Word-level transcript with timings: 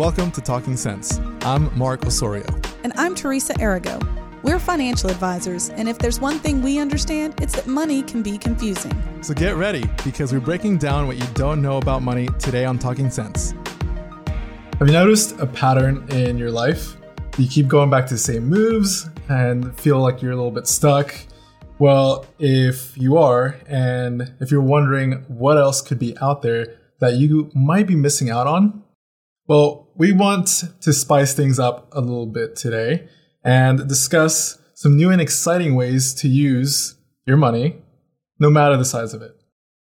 Welcome 0.00 0.30
to 0.30 0.40
Talking 0.40 0.78
Sense. 0.78 1.20
I'm 1.42 1.78
Mark 1.78 2.06
Osorio. 2.06 2.46
And 2.84 2.94
I'm 2.96 3.14
Teresa 3.14 3.52
Arago. 3.60 4.00
We're 4.42 4.58
financial 4.58 5.10
advisors, 5.10 5.68
and 5.68 5.90
if 5.90 5.98
there's 5.98 6.18
one 6.18 6.38
thing 6.38 6.62
we 6.62 6.78
understand, 6.78 7.34
it's 7.42 7.54
that 7.56 7.66
money 7.66 8.02
can 8.02 8.22
be 8.22 8.38
confusing. 8.38 8.94
So 9.20 9.34
get 9.34 9.56
ready 9.56 9.84
because 10.02 10.32
we're 10.32 10.40
breaking 10.40 10.78
down 10.78 11.06
what 11.06 11.18
you 11.18 11.26
don't 11.34 11.60
know 11.60 11.76
about 11.76 12.00
money 12.00 12.28
today 12.38 12.64
on 12.64 12.78
Talking 12.78 13.10
Sense. 13.10 13.52
Have 14.78 14.88
you 14.88 14.94
noticed 14.94 15.38
a 15.38 15.46
pattern 15.46 16.08
in 16.08 16.38
your 16.38 16.50
life? 16.50 16.96
You 17.36 17.46
keep 17.46 17.68
going 17.68 17.90
back 17.90 18.06
to 18.06 18.14
the 18.14 18.18
same 18.18 18.46
moves 18.46 19.06
and 19.28 19.78
feel 19.78 20.00
like 20.00 20.22
you're 20.22 20.32
a 20.32 20.36
little 20.36 20.50
bit 20.50 20.66
stuck. 20.66 21.14
Well, 21.78 22.24
if 22.38 22.96
you 22.96 23.18
are, 23.18 23.60
and 23.66 24.32
if 24.40 24.50
you're 24.50 24.62
wondering 24.62 25.26
what 25.28 25.58
else 25.58 25.82
could 25.82 25.98
be 25.98 26.16
out 26.22 26.40
there 26.40 26.78
that 27.00 27.16
you 27.16 27.50
might 27.54 27.86
be 27.86 27.96
missing 27.96 28.30
out 28.30 28.46
on, 28.46 28.82
well, 29.46 29.88
we 30.00 30.12
want 30.12 30.64
to 30.80 30.94
spice 30.94 31.34
things 31.34 31.58
up 31.58 31.86
a 31.92 32.00
little 32.00 32.24
bit 32.24 32.56
today 32.56 33.06
and 33.44 33.86
discuss 33.86 34.56
some 34.72 34.96
new 34.96 35.10
and 35.10 35.20
exciting 35.20 35.74
ways 35.74 36.14
to 36.14 36.26
use 36.26 36.96
your 37.26 37.36
money, 37.36 37.76
no 38.38 38.48
matter 38.48 38.78
the 38.78 38.84
size 38.86 39.12
of 39.12 39.20
it. 39.20 39.32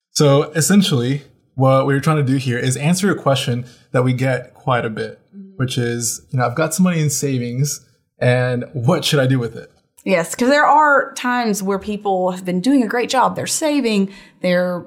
So 0.10 0.52
essentially, 0.52 1.22
what 1.56 1.86
we're 1.86 2.02
trying 2.02 2.18
to 2.18 2.24
do 2.24 2.36
here 2.36 2.60
is 2.60 2.76
answer 2.76 3.10
a 3.12 3.16
question 3.16 3.66
that 3.94 4.04
we 4.04 4.12
get 4.12 4.54
quite 4.54 4.84
a 4.84 4.90
bit, 4.90 5.22
mm-hmm. 5.34 5.52
which 5.56 5.78
is, 5.78 6.28
you 6.32 6.40
know, 6.40 6.48
I've 6.48 6.56
got 6.56 6.74
some 6.74 6.84
money 6.84 7.00
in 7.00 7.10
savings 7.10 7.88
and 8.20 8.66
what 8.74 9.06
should 9.06 9.22
I 9.22 9.26
do 9.26 9.40
with 9.40 9.56
it? 9.56 9.72
Yes, 10.04 10.32
because 10.32 10.50
there 10.50 10.66
are 10.66 11.14
times 11.14 11.64
where 11.64 11.80
people 11.80 12.32
have 12.32 12.44
been 12.44 12.60
doing 12.60 12.84
a 12.84 12.88
great 12.88 13.10
job. 13.10 13.38
They're 13.38 13.48
saving, 13.48 14.14
they're 14.42 14.86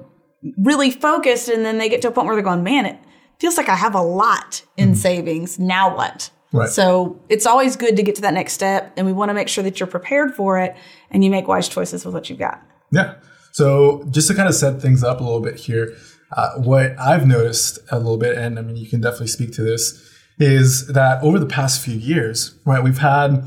really 0.59 0.91
focused, 0.91 1.49
and 1.49 1.65
then 1.65 1.79
they 1.79 1.89
get 1.89 2.03
to 2.03 2.09
a 2.09 2.11
point 2.11 2.27
where 2.27 2.35
they're 2.35 2.43
going, 2.43 2.61
man, 2.61 2.85
it 2.85 2.99
feels 3.39 3.57
like 3.57 3.69
I 3.69 3.75
have 3.75 3.95
a 3.95 4.01
lot 4.01 4.63
in 4.77 4.89
mm-hmm. 4.89 4.95
savings. 4.95 5.59
Now 5.59 5.95
what? 5.95 6.29
Right. 6.53 6.69
So 6.69 7.21
it's 7.29 7.45
always 7.45 7.75
good 7.75 7.97
to 7.97 8.03
get 8.03 8.15
to 8.15 8.21
that 8.21 8.33
next 8.33 8.53
step, 8.53 8.93
and 8.97 9.05
we 9.05 9.13
want 9.13 9.29
to 9.29 9.33
make 9.33 9.49
sure 9.49 9.63
that 9.63 9.79
you're 9.79 9.87
prepared 9.87 10.33
for 10.33 10.59
it 10.59 10.75
and 11.11 11.23
you 11.23 11.29
make 11.29 11.47
wise 11.47 11.67
choices 11.67 12.05
with 12.05 12.13
what 12.13 12.29
you've 12.29 12.39
got. 12.39 12.61
Yeah. 12.91 13.15
So 13.51 14.05
just 14.11 14.27
to 14.29 14.33
kind 14.33 14.47
of 14.47 14.55
set 14.55 14.81
things 14.81 15.03
up 15.03 15.19
a 15.19 15.23
little 15.23 15.41
bit 15.41 15.55
here, 15.55 15.95
uh, 16.31 16.55
what 16.57 16.97
I've 16.99 17.27
noticed 17.27 17.79
a 17.91 17.97
little 17.97 18.17
bit, 18.17 18.37
and 18.37 18.57
I 18.57 18.61
mean 18.61 18.75
you 18.77 18.87
can 18.87 19.01
definitely 19.01 19.27
speak 19.27 19.51
to 19.53 19.61
this, 19.61 20.03
is 20.39 20.87
that 20.87 21.21
over 21.23 21.39
the 21.39 21.47
past 21.47 21.83
few 21.83 21.95
years, 21.95 22.55
right, 22.65 22.83
we've 22.83 22.99
had 22.99 23.43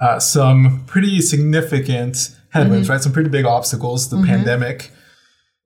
uh, 0.00 0.18
some 0.18 0.84
pretty 0.86 1.20
significant 1.20 2.36
headwinds, 2.50 2.86
mm-hmm. 2.86 2.92
right, 2.92 3.02
some 3.02 3.12
pretty 3.12 3.30
big 3.30 3.44
obstacles, 3.44 4.10
the 4.10 4.16
mm-hmm. 4.16 4.26
pandemic 4.26 4.90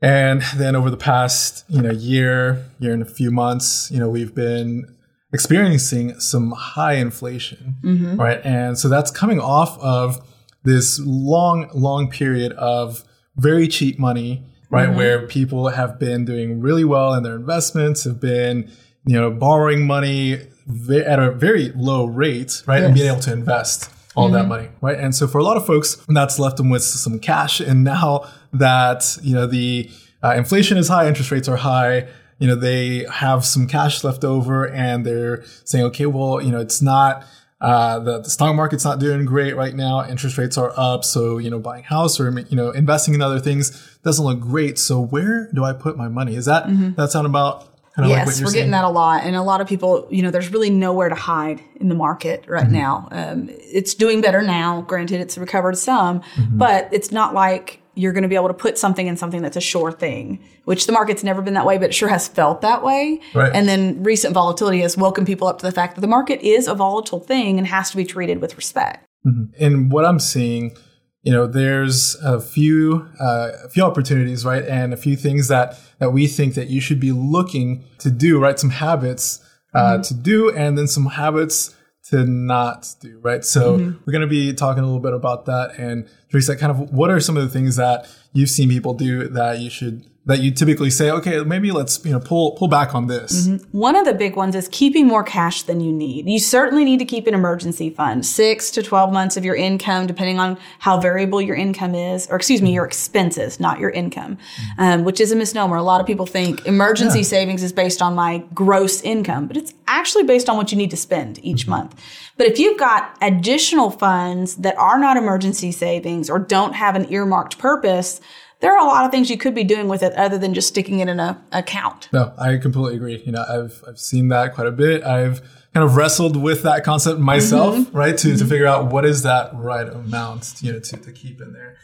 and 0.05 0.42
then 0.56 0.77
over 0.77 0.91
the 0.91 0.98
past, 0.98 1.64
you 1.69 1.80
know, 1.80 1.91
year, 1.91 2.66
year 2.78 2.92
and 2.92 3.00
a 3.00 3.06
few 3.06 3.30
months, 3.30 3.91
you 3.91 3.98
know, 3.98 4.10
we've 4.10 4.34
been 4.34 4.94
experiencing 5.33 6.20
some 6.20 6.50
high 6.52 6.97
inflation, 6.97 7.77
mm-hmm. 7.83 8.20
right? 8.20 8.38
And 8.44 8.78
so 8.78 8.91
that's 8.91 9.10
coming 9.10 9.41
off 9.41 9.78
of 9.78 10.20
this 10.62 11.00
long, 11.02 11.70
long 11.72 12.10
period 12.10 12.52
of 12.52 13.02
very 13.36 13.66
cheap 13.66 13.98
money, 13.98 14.44
right? 14.69 14.88
Mm-hmm. 14.88 14.98
Where 14.98 15.27
people 15.27 15.69
have 15.69 15.98
been 15.98 16.27
doing 16.27 16.60
really 16.60 16.84
well 16.84 17.14
in 17.14 17.22
their 17.22 17.36
investments, 17.36 18.05
have 18.05 18.20
been, 18.20 18.70
you 19.06 19.19
know, 19.19 19.30
borrowing 19.30 19.86
money 19.86 20.34
at 20.34 21.19
a 21.19 21.30
very 21.32 21.72
low 21.75 22.05
rate, 22.05 22.62
right? 22.66 22.80
Yes. 22.80 22.84
And 22.84 22.94
being 22.94 23.08
able 23.08 23.20
to 23.20 23.32
invest 23.32 23.91
all 24.14 24.27
mm-hmm. 24.27 24.34
that 24.34 24.48
money, 24.48 24.69
right? 24.82 24.98
And 24.98 25.14
so 25.14 25.27
for 25.27 25.38
a 25.38 25.42
lot 25.42 25.56
of 25.56 25.66
folks, 25.66 25.97
that's 26.08 26.38
left 26.38 26.58
them 26.58 26.69
with 26.69 26.82
some 26.82 27.19
cash. 27.19 27.60
And 27.60 27.84
now 27.84 28.30
that, 28.55 29.19
you 29.22 29.34
know, 29.34 29.47
the 29.47 29.91
uh, 30.22 30.34
inflation 30.36 30.78
is 30.78 30.88
high, 30.88 31.06
interest 31.06 31.30
rates 31.30 31.48
are 31.48 31.56
high, 31.56 32.08
you 32.38 32.48
know, 32.48 32.55
they 32.55 33.05
have 33.12 33.44
some 33.44 33.66
cash 33.66 34.02
left 34.02 34.24
over 34.24 34.69
and 34.69 35.05
they're 35.05 35.44
saying, 35.64 35.84
okay, 35.84 36.06
well, 36.06 36.42
you 36.42 36.50
know, 36.50 36.60
it's 36.60 36.82
not, 36.82 37.25
uh, 37.60 37.98
the, 37.98 38.20
the 38.20 38.30
stock 38.30 38.55
market's 38.55 38.84
not 38.84 38.98
doing 38.98 39.25
great 39.25 39.56
right 39.56 39.75
now. 39.75 40.05
Interest 40.06 40.36
rates 40.36 40.58
are 40.58 40.72
up. 40.77 41.05
So, 41.05 41.38
you 41.38 41.50
know, 41.50 41.58
buying 41.58 41.84
house 41.84 42.19
or, 42.19 42.30
you 42.41 42.56
know, 42.56 42.70
investing 42.70 43.15
in 43.15 43.22
other 43.22 43.38
things 43.38 43.98
doesn't 44.03 44.25
look 44.25 44.41
great. 44.41 44.78
So 44.78 45.00
where 45.00 45.50
do 45.53 45.65
I 45.65 45.72
put 45.72 45.97
my 45.97 46.09
money? 46.09 46.34
Is 46.34 46.47
that, 46.47 46.65
mm-hmm. 46.65 46.94
that 46.94 47.10
sound 47.10 47.26
about 47.26 47.69
Kind 47.94 48.06
of 48.06 48.10
yes, 48.10 48.26
like 48.26 48.26
we're 48.26 48.50
saying. 48.50 48.54
getting 48.54 48.71
that 48.72 48.82
a 48.82 48.88
lot, 48.88 49.22
and 49.22 49.36
a 49.36 49.42
lot 49.42 49.60
of 49.60 49.69
people, 49.69 50.09
you 50.10 50.21
know, 50.21 50.32
there's 50.32 50.50
really 50.50 50.69
nowhere 50.69 51.09
to 51.09 51.15
hide 51.15 51.62
in 51.76 51.88
the 51.88 51.94
market 51.94 52.44
right 52.48 52.65
mm-hmm. 52.65 52.72
now. 52.72 53.09
Um, 53.12 53.48
it's 53.48 53.94
doing 53.94 54.21
better 54.21 54.42
now. 54.42 54.81
Granted, 54.81 55.21
it's 55.21 55.38
recovered 55.38 55.78
some, 55.78 56.19
mm-hmm. 56.21 56.59
but 56.59 56.88
it's 56.91 57.12
not 57.12 57.34
like 57.34 57.81
you're 57.94 58.12
going 58.12 58.22
to 58.22 58.28
be 58.28 58.34
able 58.34 58.49
to 58.49 58.55
put 58.55 58.78
something 58.78 59.06
in 59.06 59.16
something 59.16 59.43
that's 59.43 59.56
a 59.56 59.60
sure 59.60 59.93
thing, 59.93 60.43
which 60.65 60.87
the 60.87 60.93
market's 60.93 61.22
never 61.22 61.43
been 61.43 61.55
that 61.55 61.66
way, 61.66 61.78
but 61.78 61.91
it 61.91 61.94
sure 61.94 62.09
has 62.09 62.27
felt 62.28 62.60
that 62.62 62.82
way. 62.82 63.21
Right. 63.34 63.53
And 63.55 63.69
then 63.69 64.03
recent 64.03 64.34
volatility 64.34 64.81
has 64.81 64.97
woken 64.97 65.25
people 65.25 65.49
up 65.49 65.59
to 65.59 65.66
the 65.66 65.72
fact 65.72 65.94
that 65.94 66.00
the 66.00 66.06
market 66.06 66.41
is 66.41 66.66
a 66.66 66.75
volatile 66.75 67.21
thing 67.21 67.59
and 67.59 67.66
has 67.66 67.91
to 67.91 67.97
be 67.97 68.04
treated 68.04 68.41
with 68.41 68.56
respect. 68.56 69.06
Mm-hmm. 69.27 69.65
And 69.65 69.93
what 69.93 70.04
I'm 70.04 70.19
seeing 70.19 70.77
you 71.25 71.33
know, 71.33 71.47
there's 71.47 72.16
a 72.16 72.38
few 72.38 73.09
uh, 73.19 73.53
a 73.65 73.69
few 73.71 73.83
opportunities, 73.83 74.44
right, 74.44 74.62
and 74.62 74.93
a 74.93 74.97
few 74.97 75.16
things 75.16 75.49
that 75.49 75.78
that 75.99 76.10
we 76.10 76.27
think 76.27 76.54
that 76.54 76.69
you 76.69 76.83
should 76.83 77.00
be 77.00 77.12
looking 77.12 77.83
to 78.00 78.10
do, 78.10 78.38
right? 78.38 78.59
Some 78.59 78.71
habits 78.71 79.43
uh, 79.72 79.94
mm-hmm. 79.94 80.03
to 80.03 80.15
do, 80.15 80.50
and 80.50 80.77
then 80.77 80.87
some 80.87 81.06
habits 81.06 81.75
to 82.10 82.25
not 82.25 82.94
do, 83.00 83.19
right? 83.20 83.44
So 83.44 83.78
mm-hmm. 83.78 83.98
we're 84.04 84.12
going 84.12 84.22
to 84.22 84.26
be 84.26 84.53
talking 84.53 84.82
a 84.82 84.87
little 84.87 85.00
bit 85.00 85.15
about 85.15 85.47
that, 85.47 85.75
and 85.78 86.09
Teresa, 86.31 86.56
kind 86.56 86.70
of 86.70 86.92
what 86.92 87.10
are 87.10 87.20
some 87.20 87.37
of 87.37 87.42
the 87.42 87.48
things 87.48 87.76
that 87.76 88.06
you've 88.32 88.50
seen 88.50 88.69
people 88.69 88.94
do 88.94 89.28
that 89.28 89.59
you 89.59 89.70
should 89.70 90.04
that 90.26 90.40
you 90.40 90.50
typically 90.50 90.88
say, 90.88 91.10
okay, 91.10 91.42
maybe 91.44 91.70
let's 91.70 92.02
you 92.04 92.12
know 92.12 92.20
pull 92.20 92.52
pull 92.52 92.68
back 92.68 92.94
on 92.94 93.08
this. 93.08 93.46
Mm-hmm. 93.46 93.78
One 93.78 93.94
of 93.94 94.06
the 94.06 94.14
big 94.14 94.36
ones 94.36 94.54
is 94.54 94.68
keeping 94.68 95.06
more 95.06 95.22
cash 95.22 95.62
than 95.62 95.80
you 95.80 95.92
need. 95.92 96.26
You 96.28 96.38
certainly 96.38 96.84
need 96.84 96.98
to 96.98 97.04
keep 97.04 97.26
an 97.26 97.34
emergency 97.34 97.90
fund, 97.90 98.24
six 98.24 98.70
to 98.72 98.82
twelve 98.82 99.12
months 99.12 99.36
of 99.36 99.44
your 99.44 99.54
income, 99.54 100.06
depending 100.06 100.38
on 100.38 100.58
how 100.78 100.98
variable 100.98 101.42
your 101.42 101.56
income 101.56 101.94
is, 101.94 102.26
or 102.30 102.36
excuse 102.36 102.62
me, 102.62 102.72
your 102.72 102.86
expenses, 102.86 103.60
not 103.60 103.78
your 103.78 103.90
income, 103.90 104.36
mm-hmm. 104.36 104.82
um, 104.82 105.04
which 105.04 105.20
is 105.20 105.30
a 105.30 105.36
misnomer. 105.36 105.76
A 105.76 105.82
lot 105.82 106.00
of 106.00 106.06
people 106.06 106.26
think 106.26 106.64
emergency 106.66 107.18
yeah. 107.18 107.24
savings 107.24 107.62
is 107.62 107.72
based 107.72 108.00
on 108.00 108.14
my 108.14 108.38
gross 108.54 109.02
income, 109.02 109.46
but 109.46 109.56
it's 109.56 109.74
actually 109.86 110.24
based 110.24 110.48
on 110.48 110.56
what 110.56 110.72
you 110.72 110.78
need 110.78 110.91
to 110.91 110.96
spend 110.96 111.38
each 111.44 111.62
mm-hmm. 111.62 111.70
month. 111.70 112.00
But 112.36 112.46
if 112.46 112.58
you've 112.58 112.78
got 112.78 113.16
additional 113.20 113.91
funds 113.91 114.56
that 114.56 114.76
are 114.78 114.98
not 114.98 115.16
emergency 115.16 115.70
savings 115.70 116.30
or 116.30 116.38
don't 116.38 116.72
have 116.72 116.96
an 116.96 117.12
earmarked 117.12 117.58
purpose 117.58 118.20
there 118.64 118.75
are 118.75 118.78
a 118.78 118.88
lot 118.88 119.04
of 119.04 119.10
things 119.10 119.28
you 119.28 119.36
could 119.36 119.54
be 119.54 119.62
doing 119.62 119.88
with 119.88 120.02
it 120.02 120.14
other 120.14 120.38
than 120.38 120.54
just 120.54 120.69
sticking 120.69 121.00
it 121.00 121.08
in 121.08 121.20
a 121.20 121.38
account. 121.52 122.08
No, 122.14 122.32
I 122.38 122.56
completely 122.56 122.97
agree. 122.97 123.22
You 123.25 123.32
know, 123.32 123.44
I've 123.47 123.84
I've 123.86 123.98
seen 123.98 124.28
that 124.28 124.54
quite 124.54 124.66
a 124.66 124.72
bit. 124.72 125.04
I've 125.04 125.42
kind 125.75 125.84
of 125.84 125.97
wrestled 125.97 126.34
with 126.34 126.62
that 126.62 126.82
concept 126.82 127.20
myself, 127.20 127.76
mm-hmm. 127.76 127.97
right? 127.97 128.16
To 128.16 128.34
to 128.34 128.44
figure 128.47 128.66
out 128.66 128.91
what 128.91 129.04
is 129.04 129.22
that 129.24 129.54
right 129.54 129.86
amount, 129.86 130.54
you 130.62 130.72
know, 130.72 130.80
to, 130.80 130.97
to 130.97 131.12
keep 131.12 131.42
in 131.42 131.53
there. 131.53 131.76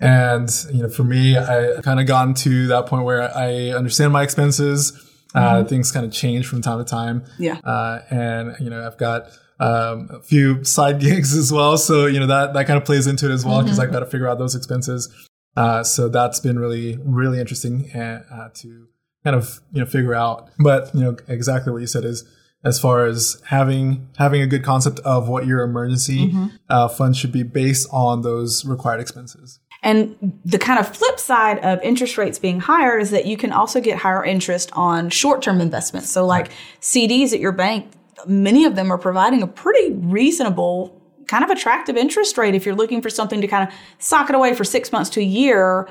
And 0.00 0.50
you 0.72 0.82
know, 0.82 0.88
for 0.88 1.04
me, 1.04 1.38
I 1.38 1.80
kind 1.82 2.00
of 2.00 2.06
gotten 2.08 2.34
to 2.34 2.66
that 2.66 2.86
point 2.86 3.04
where 3.04 3.22
I 3.36 3.70
understand 3.70 4.12
my 4.12 4.24
expenses. 4.24 4.92
Uh, 5.36 5.38
mm-hmm. 5.38 5.64
Uh, 5.64 5.68
things 5.68 5.92
kind 5.92 6.04
of 6.04 6.12
change 6.12 6.46
from 6.48 6.62
time 6.62 6.78
to 6.78 6.84
time. 6.84 7.24
Yeah. 7.38 7.58
Uh, 7.62 8.00
and 8.10 8.56
you 8.58 8.70
know, 8.70 8.84
I've 8.84 8.98
got 8.98 9.28
um, 9.60 10.08
a 10.10 10.20
few 10.20 10.64
side 10.64 10.98
gigs 11.06 11.36
as 11.36 11.52
well, 11.52 11.78
so 11.78 12.06
you 12.06 12.18
know 12.18 12.26
that 12.26 12.54
that 12.54 12.66
kind 12.66 12.76
of 12.76 12.84
plays 12.84 13.06
into 13.06 13.30
it 13.30 13.32
as 13.32 13.44
well 13.44 13.62
because 13.62 13.78
mm-hmm. 13.78 13.86
I've 13.86 13.92
got 13.92 14.00
to 14.00 14.06
figure 14.06 14.28
out 14.28 14.38
those 14.38 14.56
expenses. 14.56 15.12
Uh, 15.56 15.84
so 15.84 16.08
that's 16.08 16.40
been 16.40 16.58
really, 16.58 16.98
really 17.04 17.40
interesting 17.40 17.90
uh, 17.92 18.48
to 18.54 18.88
kind 19.22 19.36
of, 19.36 19.60
you 19.72 19.80
know, 19.80 19.86
figure 19.86 20.14
out. 20.14 20.50
But, 20.58 20.94
you 20.94 21.00
know, 21.00 21.16
exactly 21.28 21.72
what 21.72 21.80
you 21.80 21.86
said 21.86 22.04
is 22.04 22.24
as 22.64 22.80
far 22.80 23.06
as 23.06 23.40
having, 23.46 24.08
having 24.16 24.40
a 24.42 24.46
good 24.46 24.64
concept 24.64 24.98
of 25.00 25.28
what 25.28 25.46
your 25.46 25.62
emergency 25.62 26.28
mm-hmm. 26.28 26.46
uh, 26.68 26.88
fund 26.88 27.16
should 27.16 27.32
be 27.32 27.42
based 27.42 27.88
on 27.92 28.22
those 28.22 28.64
required 28.64 29.00
expenses. 29.00 29.60
And 29.82 30.40
the 30.46 30.58
kind 30.58 30.80
of 30.80 30.96
flip 30.96 31.20
side 31.20 31.58
of 31.58 31.80
interest 31.82 32.16
rates 32.16 32.38
being 32.38 32.58
higher 32.58 32.98
is 32.98 33.10
that 33.10 33.26
you 33.26 33.36
can 33.36 33.52
also 33.52 33.82
get 33.82 33.98
higher 33.98 34.24
interest 34.24 34.70
on 34.72 35.10
short 35.10 35.42
term 35.42 35.60
investments. 35.60 36.08
So, 36.08 36.24
like 36.24 36.50
CDs 36.80 37.34
at 37.34 37.38
your 37.38 37.52
bank, 37.52 37.92
many 38.26 38.64
of 38.64 38.76
them 38.76 38.90
are 38.90 38.96
providing 38.96 39.42
a 39.42 39.46
pretty 39.46 39.92
reasonable 39.92 41.02
kind 41.26 41.44
of 41.44 41.50
attractive 41.50 41.96
interest 41.96 42.36
rate 42.38 42.54
if 42.54 42.66
you're 42.66 42.74
looking 42.74 43.02
for 43.02 43.10
something 43.10 43.40
to 43.40 43.46
kind 43.46 43.68
of 43.68 43.74
sock 43.98 44.28
it 44.28 44.34
away 44.34 44.54
for 44.54 44.64
six 44.64 44.92
months 44.92 45.10
to 45.10 45.20
a 45.20 45.24
year 45.24 45.88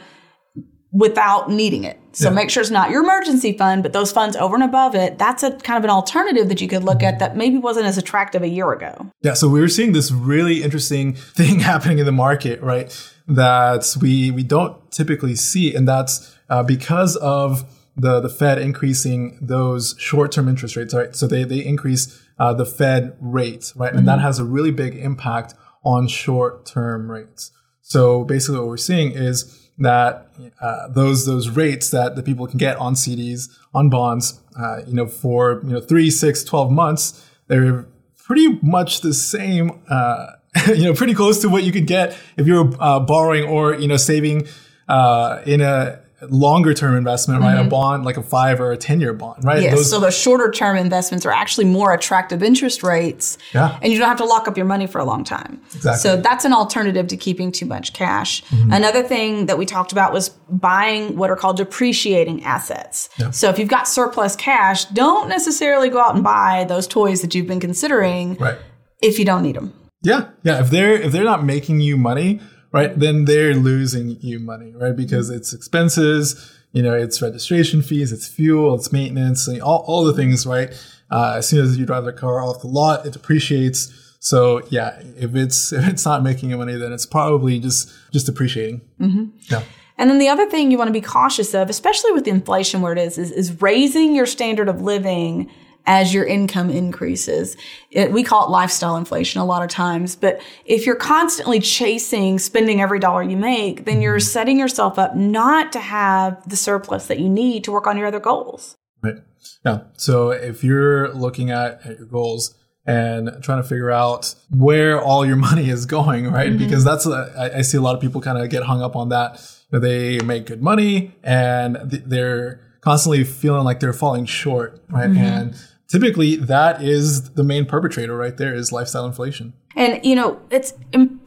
without 0.93 1.49
needing 1.49 1.83
it. 1.83 1.99
So 2.11 2.29
yeah. 2.29 2.35
make 2.35 2.51
sure 2.51 2.61
it's 2.61 2.69
not 2.69 2.91
your 2.91 3.03
emergency 3.03 3.57
fund, 3.57 3.81
but 3.81 3.93
those 3.93 4.11
funds 4.11 4.35
over 4.35 4.53
and 4.53 4.63
above 4.63 4.93
it, 4.93 5.17
that's 5.17 5.41
a 5.41 5.51
kind 5.51 5.79
of 5.79 5.83
an 5.83 5.89
alternative 5.89 6.47
that 6.49 6.61
you 6.61 6.67
could 6.67 6.83
look 6.83 7.01
at 7.01 7.17
that 7.17 7.35
maybe 7.35 7.57
wasn't 7.57 7.87
as 7.87 7.97
attractive 7.97 8.43
a 8.43 8.47
year 8.47 8.71
ago. 8.71 9.07
Yeah, 9.23 9.33
so 9.33 9.49
we 9.49 9.59
were 9.59 9.67
seeing 9.67 9.93
this 9.93 10.11
really 10.11 10.61
interesting 10.61 11.13
thing 11.35 11.59
happening 11.59 11.97
in 11.97 12.05
the 12.05 12.11
market, 12.11 12.61
right? 12.61 12.95
That 13.27 13.95
we 13.99 14.29
we 14.29 14.43
don't 14.43 14.91
typically 14.91 15.35
see, 15.35 15.73
and 15.73 15.87
that's 15.87 16.37
uh, 16.49 16.61
because 16.61 17.15
of 17.15 17.63
the 17.95 18.19
the 18.19 18.29
Fed 18.29 18.57
increasing 18.57 19.37
those 19.41 19.95
short 19.97 20.31
term 20.31 20.47
interest 20.47 20.75
rates, 20.75 20.93
right? 20.93 21.15
So 21.15 21.27
they 21.27 21.43
they 21.43 21.63
increase 21.63 22.21
uh, 22.39 22.53
the 22.53 22.65
Fed 22.65 23.15
rate, 23.19 23.73
right? 23.75 23.89
Mm-hmm. 23.89 23.99
And 23.99 24.07
that 24.07 24.17
mm-hmm. 24.17 24.25
has 24.25 24.39
a 24.39 24.45
really 24.45 24.71
big 24.71 24.95
impact 24.95 25.53
on 25.83 26.07
short 26.07 26.65
term 26.65 27.11
rates. 27.11 27.51
So 27.81 28.23
basically 28.23 28.59
what 28.59 28.67
we're 28.67 28.77
seeing 28.77 29.11
is 29.11 29.59
that 29.77 30.27
uh, 30.61 30.87
those 30.89 31.25
those 31.25 31.49
rates 31.49 31.89
that 31.91 32.15
the 32.15 32.23
people 32.23 32.47
can 32.47 32.57
get 32.57 32.77
on 32.77 32.95
CDs, 32.95 33.49
on 33.73 33.89
bonds, 33.89 34.39
uh, 34.59 34.81
you 34.87 34.93
know, 34.93 35.07
for 35.07 35.61
you 35.63 35.73
know 35.73 35.81
three, 35.81 36.09
six, 36.09 36.43
12 36.43 36.71
months, 36.71 37.29
they're 37.47 37.85
pretty 38.17 38.59
much 38.61 39.01
the 39.01 39.13
same. 39.13 39.81
Uh, 39.89 40.27
you 40.67 40.83
know, 40.83 40.93
pretty 40.93 41.15
close 41.15 41.41
to 41.41 41.49
what 41.49 41.63
you 41.63 41.71
could 41.71 41.87
get 41.87 42.15
if 42.37 42.45
you 42.45 42.63
were 42.63 42.71
uh, 42.79 42.99
borrowing 42.99 43.43
or 43.43 43.73
you 43.73 43.87
know 43.87 43.97
saving 43.97 44.47
uh, 44.87 45.41
in 45.47 45.61
a 45.61 45.99
longer 46.29 46.73
term 46.73 46.95
investment, 46.95 47.41
right? 47.41 47.55
A 47.55 47.61
mm-hmm. 47.61 47.69
bond 47.69 48.05
like 48.05 48.17
a 48.17 48.23
five 48.23 48.59
or 48.59 48.71
a 48.71 48.77
ten 48.77 48.99
year 48.99 49.13
bond, 49.13 49.43
right? 49.43 49.61
Yes. 49.61 49.75
Those- 49.75 49.89
so 49.89 49.99
the 49.99 50.11
shorter 50.11 50.51
term 50.51 50.77
investments 50.77 51.25
are 51.25 51.31
actually 51.31 51.65
more 51.65 51.93
attractive 51.93 52.43
interest 52.43 52.83
rates. 52.83 53.37
Yeah. 53.53 53.77
And 53.81 53.91
you 53.91 53.99
don't 53.99 54.07
have 54.07 54.17
to 54.17 54.25
lock 54.25 54.47
up 54.47 54.57
your 54.57 54.65
money 54.65 54.87
for 54.87 54.99
a 54.99 55.05
long 55.05 55.23
time. 55.23 55.61
Exactly. 55.75 55.99
So 55.99 56.17
that's 56.17 56.45
an 56.45 56.53
alternative 56.53 57.07
to 57.07 57.17
keeping 57.17 57.51
too 57.51 57.65
much 57.65 57.93
cash. 57.93 58.43
Mm-hmm. 58.45 58.73
Another 58.73 59.03
thing 59.03 59.45
that 59.47 59.57
we 59.57 59.65
talked 59.65 59.91
about 59.91 60.13
was 60.13 60.29
buying 60.49 61.15
what 61.15 61.29
are 61.29 61.35
called 61.35 61.57
depreciating 61.57 62.43
assets. 62.43 63.09
Yeah. 63.17 63.31
So 63.31 63.49
if 63.49 63.59
you've 63.59 63.69
got 63.69 63.87
surplus 63.87 64.35
cash, 64.35 64.85
don't 64.85 65.29
necessarily 65.29 65.89
go 65.89 65.99
out 65.99 66.15
and 66.15 66.23
buy 66.23 66.65
those 66.67 66.87
toys 66.87 67.21
that 67.21 67.35
you've 67.35 67.47
been 67.47 67.59
considering 67.59 68.35
right. 68.35 68.57
if 69.01 69.19
you 69.19 69.25
don't 69.25 69.43
need 69.43 69.55
them. 69.55 69.73
Yeah, 70.03 70.29
yeah. 70.43 70.59
If 70.59 70.69
they're 70.69 70.95
if 70.95 71.13
they're 71.13 71.23
not 71.23 71.45
making 71.45 71.79
you 71.79 71.95
money, 71.95 72.41
right, 72.73 72.97
then 72.99 73.25
they're 73.25 73.53
losing 73.53 74.17
you 74.19 74.39
money, 74.39 74.73
right? 74.75 74.95
Because 74.95 75.29
it's 75.29 75.53
expenses, 75.53 76.53
you 76.73 76.81
know, 76.81 76.95
it's 76.95 77.21
registration 77.21 77.81
fees, 77.81 78.11
it's 78.11 78.27
fuel, 78.27 78.75
it's 78.75 78.91
maintenance, 78.91 79.47
all, 79.61 79.85
all 79.87 80.03
the 80.03 80.13
things, 80.13 80.45
right? 80.45 80.73
Uh, 81.09 81.35
as 81.37 81.47
soon 81.47 81.63
as 81.63 81.77
you 81.77 81.85
drive 81.85 82.03
the 82.03 82.11
car 82.11 82.41
off 82.41 82.61
the 82.61 82.67
lot, 82.67 83.05
it 83.05 83.13
depreciates. 83.13 84.17
So 84.19 84.63
yeah, 84.69 84.99
if 85.15 85.35
it's 85.35 85.71
if 85.73 85.87
it's 85.87 86.05
not 86.05 86.23
making 86.23 86.49
you 86.49 86.57
money, 86.57 86.75
then 86.75 86.91
it's 86.91 87.05
probably 87.05 87.59
just 87.59 87.93
just 88.11 88.25
depreciating. 88.25 88.81
Mm-hmm. 88.99 89.25
Yeah. 89.49 89.63
And 89.97 90.09
then 90.09 90.17
the 90.17 90.27
other 90.27 90.49
thing 90.49 90.71
you 90.71 90.77
want 90.79 90.87
to 90.87 90.93
be 90.93 91.01
cautious 91.01 91.53
of, 91.53 91.69
especially 91.69 92.11
with 92.13 92.27
inflation 92.27 92.81
where 92.81 92.93
it 92.93 92.97
is, 92.97 93.19
is, 93.19 93.31
is 93.31 93.61
raising 93.61 94.15
your 94.15 94.25
standard 94.25 94.67
of 94.67 94.81
living 94.81 95.51
as 95.85 96.13
your 96.13 96.25
income 96.25 96.69
increases. 96.69 97.57
It, 97.91 98.11
we 98.11 98.23
call 98.23 98.45
it 98.45 98.49
lifestyle 98.49 98.95
inflation 98.95 99.41
a 99.41 99.45
lot 99.45 99.63
of 99.63 99.69
times, 99.69 100.15
but 100.15 100.41
if 100.65 100.85
you're 100.85 100.95
constantly 100.95 101.59
chasing 101.59 102.39
spending 102.39 102.81
every 102.81 102.99
dollar 102.99 103.23
you 103.23 103.37
make, 103.37 103.85
then 103.85 104.01
you're 104.01 104.17
mm-hmm. 104.17 104.27
setting 104.27 104.59
yourself 104.59 104.97
up 104.97 105.15
not 105.15 105.71
to 105.73 105.79
have 105.79 106.47
the 106.49 106.55
surplus 106.55 107.07
that 107.07 107.19
you 107.19 107.29
need 107.29 107.63
to 107.65 107.71
work 107.71 107.87
on 107.87 107.97
your 107.97 108.07
other 108.07 108.19
goals. 108.19 108.77
Right. 109.01 109.17
Yeah. 109.65 109.81
So 109.97 110.31
if 110.31 110.63
you're 110.63 111.13
looking 111.13 111.51
at, 111.51 111.85
at 111.85 111.97
your 111.97 112.07
goals 112.07 112.55
and 112.85 113.37
trying 113.41 113.61
to 113.61 113.67
figure 113.67 113.91
out 113.91 114.35
where 114.49 115.01
all 115.01 115.25
your 115.25 115.35
money 115.49 115.69
is 115.69 115.85
going, 115.85 116.31
right? 116.31 116.49
Mm-hmm. 116.49 116.63
Because 116.63 116.85
that's, 116.85 117.05
a, 117.05 117.33
I, 117.37 117.57
I 117.57 117.61
see 117.61 117.77
a 117.77 117.81
lot 117.81 117.95
of 117.95 118.01
people 118.01 118.21
kind 118.21 118.37
of 118.37 118.49
get 118.49 118.63
hung 118.63 118.81
up 118.81 118.95
on 118.95 119.09
that. 119.09 119.41
They 119.71 120.19
make 120.19 120.45
good 120.45 120.61
money 120.61 121.13
and 121.23 121.89
th- 121.89 122.03
they're 122.05 122.61
constantly 122.81 123.23
feeling 123.23 123.63
like 123.63 123.79
they're 123.79 123.93
falling 123.93 124.25
short, 124.25 124.83
right? 124.89 125.09
Mm-hmm. 125.09 125.17
And 125.17 125.55
typically 125.93 126.35
that 126.35 126.81
is 126.81 127.29
the 127.33 127.43
main 127.43 127.67
perpetrator 127.67 128.17
right 128.17 128.35
there 128.37 128.51
is 128.51 128.71
lifestyle 128.71 129.05
inflation. 129.05 129.53
And 129.75 130.03
you 130.03 130.15
know, 130.15 130.41
it's 130.49 130.73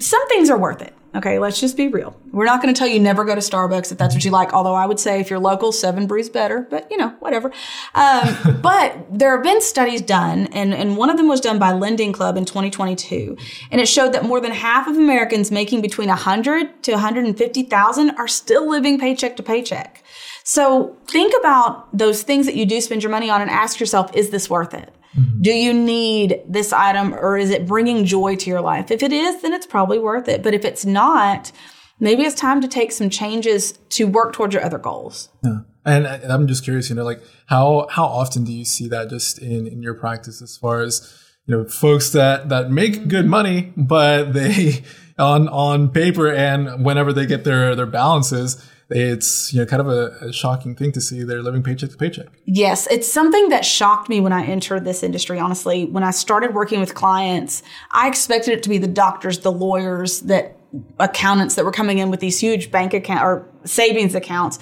some 0.00 0.28
things 0.28 0.50
are 0.50 0.58
worth 0.58 0.82
it. 0.82 0.92
Okay, 1.14 1.38
let's 1.38 1.58
just 1.58 1.78
be 1.78 1.88
real. 1.88 2.14
We're 2.32 2.44
not 2.44 2.60
going 2.60 2.74
to 2.74 2.78
tell 2.78 2.88
you 2.88 3.00
never 3.00 3.24
go 3.24 3.34
to 3.34 3.40
Starbucks 3.40 3.90
if 3.90 3.96
that's 3.96 4.14
what 4.14 4.22
you 4.24 4.30
like. 4.30 4.52
Although 4.52 4.74
I 4.74 4.84
would 4.84 5.00
say 5.00 5.18
if 5.18 5.30
you're 5.30 5.38
local, 5.38 5.72
seven 5.72 6.06
brews 6.06 6.28
better. 6.28 6.66
But 6.68 6.90
you 6.90 6.98
know, 6.98 7.10
whatever. 7.20 7.52
Um, 7.94 8.58
but 8.62 9.06
there 9.08 9.34
have 9.34 9.44
been 9.44 9.60
studies 9.62 10.02
done, 10.02 10.48
and 10.48 10.74
and 10.74 10.96
one 10.96 11.10
of 11.10 11.16
them 11.16 11.28
was 11.28 11.40
done 11.40 11.60
by 11.60 11.72
Lending 11.72 12.12
Club 12.12 12.36
in 12.36 12.44
2022, 12.44 13.36
and 13.70 13.80
it 13.80 13.86
showed 13.86 14.12
that 14.12 14.24
more 14.24 14.40
than 14.40 14.50
half 14.50 14.88
of 14.88 14.96
Americans 14.96 15.52
making 15.52 15.80
between 15.80 16.08
100 16.08 16.82
to 16.82 16.92
150,000 16.92 18.10
are 18.10 18.28
still 18.28 18.68
living 18.68 18.98
paycheck 18.98 19.36
to 19.36 19.44
paycheck. 19.44 20.02
So 20.48 20.96
think 21.08 21.34
about 21.40 21.88
those 21.96 22.22
things 22.22 22.46
that 22.46 22.54
you 22.54 22.66
do 22.66 22.80
spend 22.80 23.02
your 23.02 23.10
money 23.10 23.28
on, 23.28 23.42
and 23.42 23.50
ask 23.50 23.80
yourself, 23.80 24.14
is 24.14 24.30
this 24.30 24.48
worth 24.48 24.74
it? 24.74 24.94
Mm-hmm. 25.18 25.42
Do 25.42 25.50
you 25.50 25.74
need 25.74 26.40
this 26.48 26.72
item 26.72 27.14
or 27.14 27.36
is 27.36 27.50
it 27.50 27.66
bringing 27.66 28.04
joy 28.04 28.36
to 28.36 28.48
your 28.48 28.60
life? 28.60 28.92
If 28.92 29.02
it 29.02 29.12
is, 29.12 29.42
then 29.42 29.52
it's 29.52 29.66
probably 29.66 29.98
worth 29.98 30.28
it. 30.28 30.44
But 30.44 30.54
if 30.54 30.64
it's 30.64 30.86
not, 30.86 31.50
maybe 31.98 32.22
it's 32.22 32.36
time 32.36 32.60
to 32.60 32.68
take 32.68 32.92
some 32.92 33.10
changes 33.10 33.72
to 33.90 34.04
work 34.04 34.34
towards 34.34 34.54
your 34.54 34.64
other 34.64 34.78
goals. 34.78 35.30
Yeah. 35.42 35.60
And, 35.84 36.06
and 36.06 36.32
I'm 36.32 36.46
just 36.46 36.62
curious, 36.62 36.90
you 36.90 36.94
know, 36.94 37.04
like 37.04 37.22
how 37.46 37.88
how 37.90 38.04
often 38.04 38.44
do 38.44 38.52
you 38.52 38.64
see 38.64 38.86
that 38.88 39.10
just 39.10 39.40
in 39.40 39.66
in 39.66 39.82
your 39.82 39.94
practice 39.94 40.40
as 40.40 40.56
far 40.56 40.82
as 40.82 41.12
you 41.46 41.56
know 41.56 41.64
folks 41.64 42.10
that 42.10 42.50
that 42.50 42.70
make 42.70 43.08
good 43.08 43.26
money, 43.26 43.72
but 43.76 44.32
they 44.32 44.84
on 45.18 45.48
on 45.48 45.90
paper 45.90 46.32
and 46.32 46.84
whenever 46.84 47.12
they 47.12 47.26
get 47.26 47.42
their 47.42 47.74
their 47.74 47.86
balances, 47.86 48.64
it's 48.88 49.52
you 49.52 49.60
know 49.60 49.66
kind 49.66 49.80
of 49.80 49.88
a, 49.88 50.26
a 50.26 50.32
shocking 50.32 50.74
thing 50.76 50.92
to 50.92 51.00
see 51.00 51.24
they're 51.24 51.42
living 51.42 51.62
paycheck 51.62 51.90
to 51.90 51.96
paycheck. 51.96 52.28
Yes, 52.44 52.86
it's 52.88 53.10
something 53.10 53.48
that 53.48 53.64
shocked 53.64 54.08
me 54.08 54.20
when 54.20 54.32
I 54.32 54.44
entered 54.44 54.84
this 54.84 55.02
industry, 55.02 55.38
honestly. 55.38 55.84
When 55.84 56.04
I 56.04 56.10
started 56.12 56.54
working 56.54 56.80
with 56.80 56.94
clients, 56.94 57.62
I 57.90 58.08
expected 58.08 58.54
it 58.54 58.62
to 58.62 58.68
be 58.68 58.78
the 58.78 58.86
doctors, 58.86 59.40
the 59.40 59.52
lawyers, 59.52 60.20
that 60.22 60.56
accountants 61.00 61.54
that 61.56 61.64
were 61.64 61.72
coming 61.72 61.98
in 61.98 62.10
with 62.10 62.20
these 62.20 62.38
huge 62.38 62.70
bank 62.70 62.94
account 62.94 63.22
or 63.22 63.48
savings 63.64 64.14
accounts. 64.14 64.58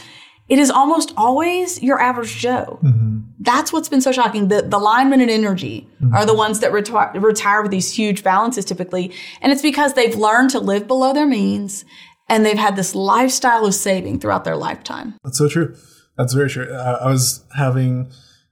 It 0.49 0.59
is 0.59 0.71
almost 0.71 1.15
always 1.17 1.83
your 1.83 1.99
average 2.01 2.37
Joe. 2.37 2.79
Mm-hmm. 2.83 3.21
That's 3.41 3.73
what's 3.73 3.89
been 3.89 4.03
so 4.03 4.13
shocking. 4.13 4.49
The, 4.49 4.63
the 4.63 4.79
linemen 4.79 5.23
and 5.23 5.31
energy 5.31 5.89
mm-hmm. 6.03 6.15
are 6.15 6.27
the 6.27 6.35
ones 6.35 6.61
that 6.61 6.71
retire, 6.71 7.11
retire 7.19 7.63
with 7.63 7.71
these 7.71 7.91
huge 7.91 8.23
balances 8.23 8.67
typically. 8.67 9.13
And 9.41 9.53
it's 9.53 9.63
because 9.63 9.95
they've 9.95 10.15
learned 10.15 10.51
to 10.51 10.59
live 10.61 10.87
below 10.87 11.15
their 11.15 11.27
means 11.27 11.87
and 12.29 12.45
they've 12.45 12.59
had 12.59 12.77
this 12.77 12.95
lifestyle 12.95 13.67
of 13.67 13.75
saving 13.75 14.21
throughout 14.21 14.45
their 14.45 14.57
lifetime. 14.57 15.15
That's 15.25 15.39
so 15.39 15.49
true. 15.49 15.77
That's 16.17 16.33
very 16.33 16.49
true. 16.49 16.73
Uh, 16.73 16.99
I 17.03 17.11
was 17.11 17.45
having 17.57 18.11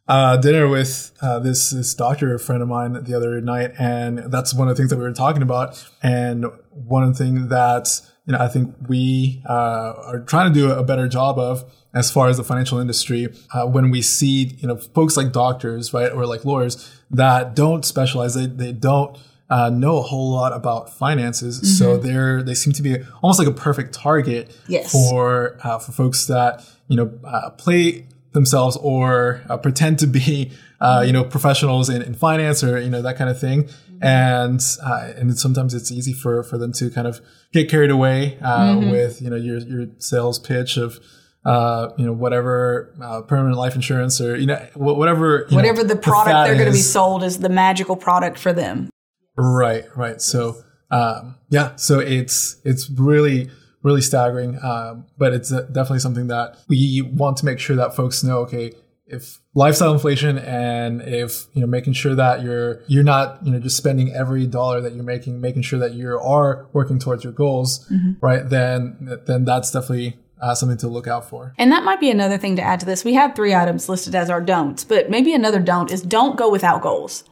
uh, 0.08 0.36
dinner 0.36 0.68
with 0.68 1.12
uh, 1.22 1.38
this 1.38 1.70
this 1.70 1.94
doctor 1.94 2.38
friend 2.38 2.62
of 2.62 2.68
mine 2.68 3.04
the 3.04 3.14
other 3.14 3.40
night, 3.40 3.72
and 3.78 4.18
that's 4.32 4.52
one 4.52 4.68
of 4.68 4.76
the 4.76 4.80
things 4.80 4.90
that 4.90 4.96
we 4.96 5.02
were 5.02 5.12
talking 5.12 5.42
about. 5.42 5.88
And 6.02 6.46
one 6.70 7.14
things 7.14 7.48
that 7.48 8.00
you 8.26 8.32
know 8.32 8.38
I 8.40 8.48
think 8.48 8.74
we 8.88 9.42
uh, 9.48 9.94
are 9.96 10.20
trying 10.20 10.52
to 10.52 10.54
do 10.58 10.70
a 10.70 10.82
better 10.82 11.08
job 11.08 11.38
of 11.38 11.64
as 11.94 12.10
far 12.10 12.28
as 12.28 12.36
the 12.36 12.44
financial 12.44 12.78
industry 12.78 13.28
uh, 13.54 13.66
when 13.66 13.90
we 13.90 14.02
see 14.02 14.56
you 14.58 14.66
know 14.66 14.76
folks 14.76 15.16
like 15.16 15.32
doctors 15.32 15.92
right 15.92 16.10
or 16.12 16.26
like 16.26 16.44
lawyers 16.44 16.92
that 17.10 17.54
don't 17.54 17.84
specialize 17.84 18.34
they 18.34 18.46
they 18.46 18.72
don't 18.72 19.18
uh, 19.54 19.68
know 19.70 19.94
a 19.98 20.02
whole 20.10 20.30
lot 20.32 20.52
about 20.60 20.82
finances, 21.04 21.54
so 21.78 21.96
they're 21.98 22.42
they 22.42 22.54
seem 22.54 22.72
to 22.72 22.82
be 22.82 22.92
almost 23.22 23.38
like 23.38 23.48
a 23.48 23.52
perfect 23.68 23.90
target 23.94 24.44
Yes. 24.66 24.90
for 24.92 25.58
uh, 25.62 25.78
for 25.78 25.92
folks 25.92 26.26
that 26.26 26.64
you 26.88 26.96
know 26.96 27.08
uh, 27.34 27.50
play 27.64 28.06
themselves 28.32 28.78
or 28.78 29.42
uh, 29.50 29.58
pretend 29.58 29.98
to 29.98 30.06
be 30.06 30.50
uh, 30.80 31.02
you 31.06 31.12
know 31.12 31.24
professionals 31.24 31.90
in, 31.94 32.00
in 32.02 32.14
finance 32.14 32.64
or 32.64 32.80
you 32.80 32.88
know 32.94 33.02
that 33.02 33.16
kind 33.18 33.28
of 33.28 33.38
thing, 33.38 33.68
and 34.00 34.60
uh, 34.82 35.12
and 35.16 35.38
sometimes 35.38 35.74
it's 35.74 35.90
easy 35.92 36.12
for 36.14 36.42
for 36.42 36.56
them 36.58 36.72
to 36.72 36.88
kind 36.90 37.06
of 37.06 37.20
get 37.52 37.68
carried 37.68 37.90
away 37.90 38.38
uh, 38.40 38.76
with 38.90 39.20
you 39.20 39.28
know 39.30 39.36
your 39.36 39.58
your 39.58 39.86
sales 39.98 40.38
pitch 40.38 40.76
of. 40.78 40.98
Uh, 41.44 41.92
you 41.98 42.06
know, 42.06 42.12
whatever 42.12 42.94
uh, 43.02 43.20
permanent 43.22 43.56
life 43.58 43.74
insurance 43.74 44.20
or 44.20 44.36
you 44.36 44.46
know 44.46 44.54
wh- 44.74 44.96
whatever 44.96 45.44
you 45.48 45.56
know, 45.56 45.56
Whatever 45.56 45.82
the 45.82 45.96
product 45.96 46.30
fad 46.30 46.46
they're 46.46 46.54
going 46.54 46.66
to 46.70 46.72
be 46.72 46.78
sold 46.78 47.24
is 47.24 47.40
the 47.40 47.48
magical 47.48 47.96
product 47.96 48.38
for 48.38 48.52
them. 48.52 48.90
Right, 49.36 49.84
right. 49.96 50.20
So, 50.20 50.62
um, 50.90 51.36
yeah, 51.48 51.76
so 51.76 51.98
it's 51.98 52.60
it's 52.64 52.90
really 52.90 53.50
really 53.82 54.00
staggering, 54.00 54.58
um, 54.62 55.06
but 55.18 55.32
it's 55.32 55.50
definitely 55.50 55.98
something 55.98 56.28
that 56.28 56.56
we 56.68 57.02
want 57.02 57.36
to 57.38 57.44
make 57.44 57.58
sure 57.58 57.76
that 57.76 57.96
folks 57.96 58.22
know. 58.22 58.40
Okay, 58.40 58.72
if 59.06 59.40
lifestyle 59.54 59.92
inflation 59.92 60.38
and 60.38 61.02
if 61.02 61.46
you 61.52 61.60
know 61.60 61.66
making 61.66 61.92
sure 61.92 62.14
that 62.14 62.42
you're 62.42 62.82
you're 62.86 63.02
not 63.02 63.44
you 63.44 63.52
know 63.52 63.58
just 63.58 63.76
spending 63.76 64.12
every 64.12 64.46
dollar 64.46 64.80
that 64.80 64.94
you're 64.94 65.04
making, 65.04 65.40
making 65.40 65.62
sure 65.62 65.78
that 65.78 65.92
you 65.92 66.18
are 66.18 66.66
working 66.72 66.98
towards 66.98 67.24
your 67.24 67.32
goals, 67.32 67.90
right? 68.20 68.48
Then 68.48 69.18
then 69.26 69.44
that's 69.44 69.70
definitely 69.70 70.18
uh, 70.40 70.54
something 70.54 70.78
to 70.78 70.88
look 70.88 71.06
out 71.06 71.28
for. 71.28 71.54
And 71.56 71.70
that 71.70 71.84
might 71.84 72.00
be 72.00 72.10
another 72.10 72.36
thing 72.36 72.56
to 72.56 72.62
add 72.62 72.80
to 72.80 72.86
this. 72.86 73.04
We 73.04 73.14
have 73.14 73.34
three 73.34 73.54
items 73.54 73.88
listed 73.88 74.14
as 74.14 74.28
our 74.28 74.40
don'ts, 74.40 74.84
but 74.84 75.08
maybe 75.08 75.32
another 75.32 75.60
don't 75.60 75.90
is 75.90 76.02
don't 76.02 76.36
go 76.36 76.50
without 76.50 76.82
goals. 76.82 77.24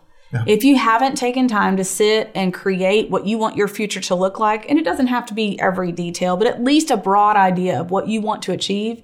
If 0.47 0.65
you 0.65 0.77
haven't 0.77 1.17
taken 1.17 1.49
time 1.49 1.77
to 1.77 1.85
sit 1.85 2.31
and 2.35 2.55
create 2.55 3.11
what 3.11 3.27
you 3.27 3.39
want 3.39 3.57
your 3.57 3.69
future 3.69 4.01
to 4.01 4.15
look 4.15 4.39
like, 4.39 4.69
and 4.71 4.79
it 4.79 4.85
doesn't 4.85 5.09
have 5.09 5.27
to 5.27 5.35
be 5.35 5.59
every 5.61 5.93
detail, 5.93 6.37
but 6.37 6.47
at 6.47 6.63
least 6.63 6.91
a 6.91 6.97
broad 6.97 7.37
idea 7.37 7.81
of 7.81 7.91
what 7.91 8.09
you 8.09 8.21
want 8.21 8.43
to 8.43 8.53
achieve, 8.53 9.03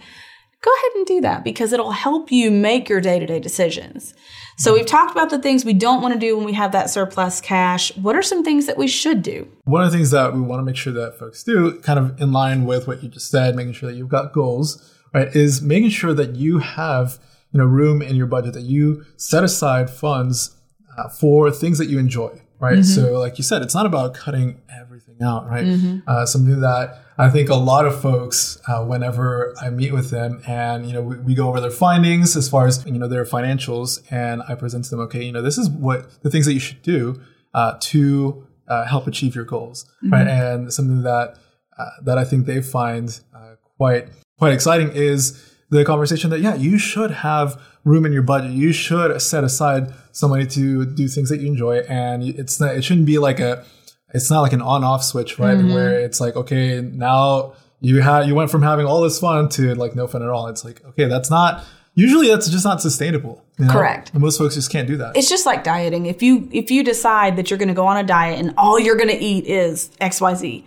go 0.60 0.70
ahead 0.72 0.96
and 0.96 1.06
do 1.06 1.20
that 1.20 1.44
because 1.44 1.72
it'll 1.72 1.90
help 1.90 2.30
you 2.30 2.50
make 2.50 2.88
your 2.88 3.00
day 3.00 3.18
to 3.18 3.26
day 3.26 3.40
decisions. 3.40 4.14
So 4.58 4.72
we've 4.72 4.86
talked 4.86 5.12
about 5.12 5.30
the 5.30 5.38
things 5.38 5.64
we 5.64 5.74
don't 5.74 6.00
want 6.00 6.14
to 6.14 6.20
do 6.20 6.36
when 6.36 6.46
we 6.46 6.54
have 6.54 6.72
that 6.72 6.88
surplus 6.88 7.40
cash. 7.40 7.94
What 7.96 8.16
are 8.16 8.22
some 8.22 8.42
things 8.42 8.66
that 8.66 8.78
we 8.78 8.88
should 8.88 9.22
do? 9.22 9.48
One 9.64 9.82
of 9.82 9.90
the 9.90 9.96
things 9.98 10.12
that 10.12 10.32
we 10.32 10.40
want 10.40 10.60
to 10.60 10.64
make 10.64 10.76
sure 10.76 10.94
that 10.94 11.18
folks 11.18 11.42
do, 11.42 11.78
kind 11.80 11.98
of 11.98 12.20
in 12.20 12.32
line 12.32 12.64
with 12.64 12.86
what 12.86 13.02
you 13.02 13.08
just 13.08 13.30
said, 13.30 13.54
making 13.54 13.74
sure 13.74 13.90
that 13.90 13.96
you've 13.96 14.08
got 14.08 14.32
goals, 14.32 14.94
right, 15.12 15.34
is 15.36 15.60
making 15.60 15.90
sure 15.90 16.14
that 16.14 16.36
you 16.36 16.58
have 16.60 17.18
you 17.52 17.58
know 17.58 17.66
room 17.66 18.02
in 18.02 18.16
your 18.16 18.26
budget 18.26 18.54
that 18.54 18.62
you 18.62 19.04
set 19.16 19.44
aside 19.44 19.90
funds 19.90 20.55
uh, 20.96 21.08
for 21.08 21.50
things 21.50 21.78
that 21.78 21.88
you 21.88 21.98
enjoy, 21.98 22.40
right? 22.58 22.84
So, 22.84 23.18
like 23.18 23.38
you 23.38 23.44
said, 23.44 23.62
it's 23.62 23.74
not 23.74 23.86
about 23.86 24.14
cutting 24.14 24.60
everything 24.68 25.16
out, 25.22 25.48
right? 25.48 25.64
Uh, 26.06 26.26
something 26.26 26.60
that 26.60 27.02
I 27.18 27.30
think 27.30 27.48
a 27.48 27.54
lot 27.54 27.86
of 27.86 28.00
folks, 28.00 28.58
uh, 28.68 28.84
whenever 28.84 29.54
I 29.60 29.70
meet 29.70 29.92
with 29.92 30.10
them 30.10 30.42
and, 30.46 30.86
you 30.86 30.92
know, 30.92 31.02
we, 31.02 31.16
we, 31.16 31.34
go 31.34 31.48
over 31.48 31.60
their 31.60 31.70
findings 31.70 32.36
as 32.36 32.48
far 32.48 32.66
as, 32.66 32.84
you 32.84 32.92
know, 32.92 33.08
their 33.08 33.24
financials 33.24 34.02
and 34.10 34.42
I 34.48 34.54
present 34.54 34.84
to 34.84 34.90
them, 34.90 35.00
okay, 35.00 35.24
you 35.24 35.32
know, 35.32 35.40
this 35.40 35.56
is 35.56 35.70
what 35.70 36.22
the 36.22 36.30
things 36.30 36.44
that 36.46 36.52
you 36.52 36.60
should 36.60 36.82
do 36.82 37.20
uh, 37.54 37.76
to 37.80 38.46
uh, 38.68 38.84
help 38.84 39.06
achieve 39.06 39.34
your 39.34 39.44
goals, 39.44 39.84
mm-hmm. 40.04 40.12
right? 40.12 40.28
And 40.28 40.72
something 40.72 41.02
that, 41.02 41.38
uh, 41.78 41.84
that 42.02 42.18
I 42.18 42.24
think 42.24 42.44
they 42.46 42.60
find 42.60 43.18
uh, 43.34 43.54
quite, 43.78 44.08
quite 44.38 44.52
exciting 44.52 44.90
is 44.92 45.42
the 45.70 45.84
conversation 45.84 46.28
that, 46.30 46.40
yeah, 46.40 46.54
you 46.54 46.76
should 46.76 47.10
have 47.10 47.60
room 47.86 48.04
in 48.04 48.12
your 48.12 48.22
budget. 48.22 48.50
You 48.50 48.72
should 48.72 49.22
set 49.22 49.44
aside 49.44 49.94
some 50.12 50.30
money 50.30 50.44
to 50.46 50.84
do 50.84 51.08
things 51.08 51.30
that 51.30 51.40
you 51.40 51.46
enjoy. 51.46 51.78
And 51.88 52.22
it's 52.22 52.60
not, 52.60 52.74
it 52.74 52.82
shouldn't 52.82 53.06
be 53.06 53.18
like 53.18 53.38
a, 53.40 53.64
it's 54.12 54.28
not 54.30 54.40
like 54.40 54.52
an 54.52 54.60
on 54.60 54.82
off 54.84 55.04
switch, 55.04 55.38
right? 55.38 55.56
Mm-hmm. 55.56 55.72
Where 55.72 56.00
it's 56.00 56.20
like, 56.20 56.36
okay, 56.36 56.80
now 56.80 57.54
you 57.80 58.02
had, 58.02 58.26
you 58.26 58.34
went 58.34 58.50
from 58.50 58.62
having 58.62 58.86
all 58.86 59.00
this 59.00 59.20
fun 59.20 59.48
to 59.50 59.74
like 59.76 59.94
no 59.94 60.08
fun 60.08 60.22
at 60.22 60.28
all. 60.28 60.48
It's 60.48 60.64
like, 60.64 60.84
okay, 60.84 61.04
that's 61.04 61.30
not, 61.30 61.64
usually 61.94 62.26
that's 62.28 62.50
just 62.50 62.64
not 62.64 62.82
sustainable. 62.82 63.44
You 63.56 63.66
know? 63.66 63.72
Correct. 63.72 64.10
And 64.12 64.20
most 64.20 64.38
folks 64.38 64.56
just 64.56 64.70
can't 64.70 64.88
do 64.88 64.96
that. 64.96 65.16
It's 65.16 65.28
just 65.28 65.46
like 65.46 65.62
dieting. 65.62 66.06
If 66.06 66.22
you, 66.22 66.48
if 66.52 66.72
you 66.72 66.82
decide 66.82 67.36
that 67.36 67.50
you're 67.50 67.58
going 67.58 67.68
to 67.68 67.74
go 67.74 67.86
on 67.86 67.96
a 67.98 68.04
diet 68.04 68.40
and 68.40 68.52
all 68.58 68.80
you're 68.80 68.96
going 68.96 69.10
to 69.10 69.18
eat 69.18 69.46
is 69.46 69.90
XYZ, 70.00 70.64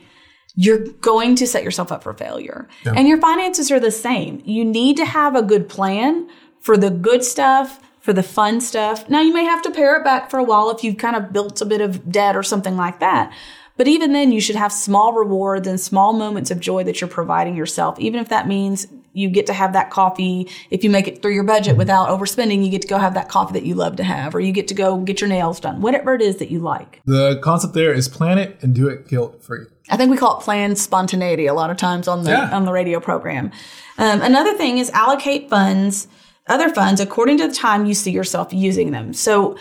you're 0.56 0.88
going 1.02 1.36
to 1.36 1.46
set 1.46 1.64
yourself 1.64 1.92
up 1.92 2.02
for 2.02 2.14
failure. 2.14 2.68
Yeah. 2.86 2.94
And 2.96 3.10
your 3.10 3.20
finances 3.20 3.72
are 3.72 3.80
the 3.80 3.92
same. 3.92 4.42
You 4.46 4.64
need 4.64 4.96
to 4.98 5.06
have 5.06 5.36
a 5.36 5.42
good 5.42 5.68
plan 5.68 6.30
for 6.62 6.78
the 6.78 6.90
good 6.90 7.24
stuff 7.24 7.80
for 8.00 8.14
the 8.14 8.24
fun 8.24 8.62
stuff. 8.62 9.10
Now 9.10 9.22
you 9.22 9.34
may 9.34 9.44
have 9.44 9.62
to 9.64 9.72
pare 9.72 9.96
it 9.98 10.04
back 10.04 10.32
for 10.32 10.40
a 10.40 10.44
while 10.44 10.70
if 10.72 10.84
you've 10.84 10.98
kind 10.98 11.16
of 11.16 11.34
built 11.34 11.62
a 11.62 11.66
bit 11.66 11.82
of 11.82 12.12
debt 12.12 12.36
or 12.36 12.44
something 12.44 12.76
like 12.76 13.00
that. 13.00 13.34
But 13.78 13.88
even 13.88 14.12
then, 14.12 14.34
you 14.34 14.42
should 14.42 14.58
have 14.58 14.74
small 14.74 15.14
rewards 15.14 15.66
and 15.66 15.80
small 15.80 16.12
moments 16.12 16.52
of 16.52 16.60
joy 16.60 16.84
that 16.84 17.00
you're 17.00 17.10
providing 17.10 17.56
yourself, 17.56 17.98
even 17.98 18.20
if 18.20 18.28
that 18.28 18.46
means 18.46 18.88
you 19.14 19.30
get 19.30 19.46
to 19.46 19.54
have 19.54 19.72
that 19.72 19.90
coffee. 19.90 20.50
If 20.70 20.84
you 20.84 20.90
make 20.90 21.08
it 21.08 21.22
through 21.22 21.34
your 21.34 21.46
budget 21.46 21.78
without 21.78 22.10
overspending, 22.10 22.62
you 22.62 22.70
get 22.70 22.82
to 22.82 22.90
go 22.90 22.98
have 22.98 23.14
that 23.14 23.30
coffee 23.30 23.54
that 23.54 23.64
you 23.64 23.76
love 23.76 23.96
to 23.96 24.04
have, 24.04 24.36
or 24.36 24.42
you 24.42 24.52
get 24.52 24.68
to 24.68 24.74
go 24.74 24.98
get 24.98 25.22
your 25.22 25.30
nails 25.30 25.62
done, 25.62 25.80
whatever 25.80 26.14
it 26.14 26.22
is 26.22 26.38
that 26.38 26.52
you 26.52 26.60
like. 26.60 27.00
The 27.06 27.40
concept 27.42 27.74
there 27.74 27.94
is 27.94 28.10
plan 28.10 28.38
it 28.38 28.58
and 28.62 28.76
do 28.76 28.90
it 28.90 29.08
guilt 29.08 29.42
free. 29.42 29.66
I 29.90 29.96
think 29.96 30.12
we 30.12 30.18
call 30.18 30.40
it 30.40 30.44
planned 30.44 30.78
spontaneity 30.78 31.46
a 31.46 31.54
lot 31.54 31.70
of 31.70 31.78
times 31.78 32.10
on 32.10 32.24
the 32.26 32.32
yeah. 32.32 32.54
on 32.54 32.66
the 32.66 32.74
radio 32.74 33.00
program. 33.00 33.52
Um, 33.98 34.22
another 34.22 34.56
thing 34.56 34.78
is 34.78 34.90
allocate 34.90 35.50
funds 35.50 36.08
other 36.50 36.70
funds 36.70 37.00
according 37.00 37.38
to 37.38 37.48
the 37.48 37.54
time 37.54 37.86
you 37.86 37.94
see 37.94 38.12
yourself 38.12 38.54
using 38.54 38.92
them. 38.92 39.14
So 39.14 39.58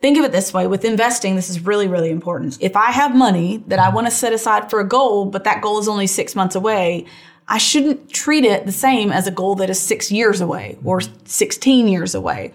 think 0.00 0.18
of 0.18 0.24
it 0.24 0.32
this 0.32 0.52
way 0.52 0.66
with 0.66 0.84
investing, 0.84 1.36
this 1.36 1.50
is 1.50 1.64
really, 1.64 1.86
really 1.86 2.10
important. 2.10 2.58
If 2.60 2.76
I 2.76 2.90
have 2.90 3.14
money 3.14 3.62
that 3.68 3.78
I 3.78 3.90
want 3.90 4.06
to 4.06 4.10
set 4.10 4.32
aside 4.32 4.70
for 4.70 4.80
a 4.80 4.88
goal, 4.88 5.26
but 5.26 5.44
that 5.44 5.62
goal 5.62 5.78
is 5.78 5.88
only 5.88 6.06
six 6.06 6.34
months 6.34 6.54
away, 6.54 7.06
I 7.48 7.58
shouldn't 7.58 8.10
treat 8.10 8.44
it 8.44 8.64
the 8.64 8.72
same 8.72 9.10
as 9.12 9.26
a 9.26 9.30
goal 9.30 9.56
that 9.56 9.70
is 9.70 9.80
six 9.80 10.10
years 10.10 10.40
away 10.40 10.78
or 10.84 11.00
16 11.00 11.88
years 11.88 12.14
away. 12.14 12.52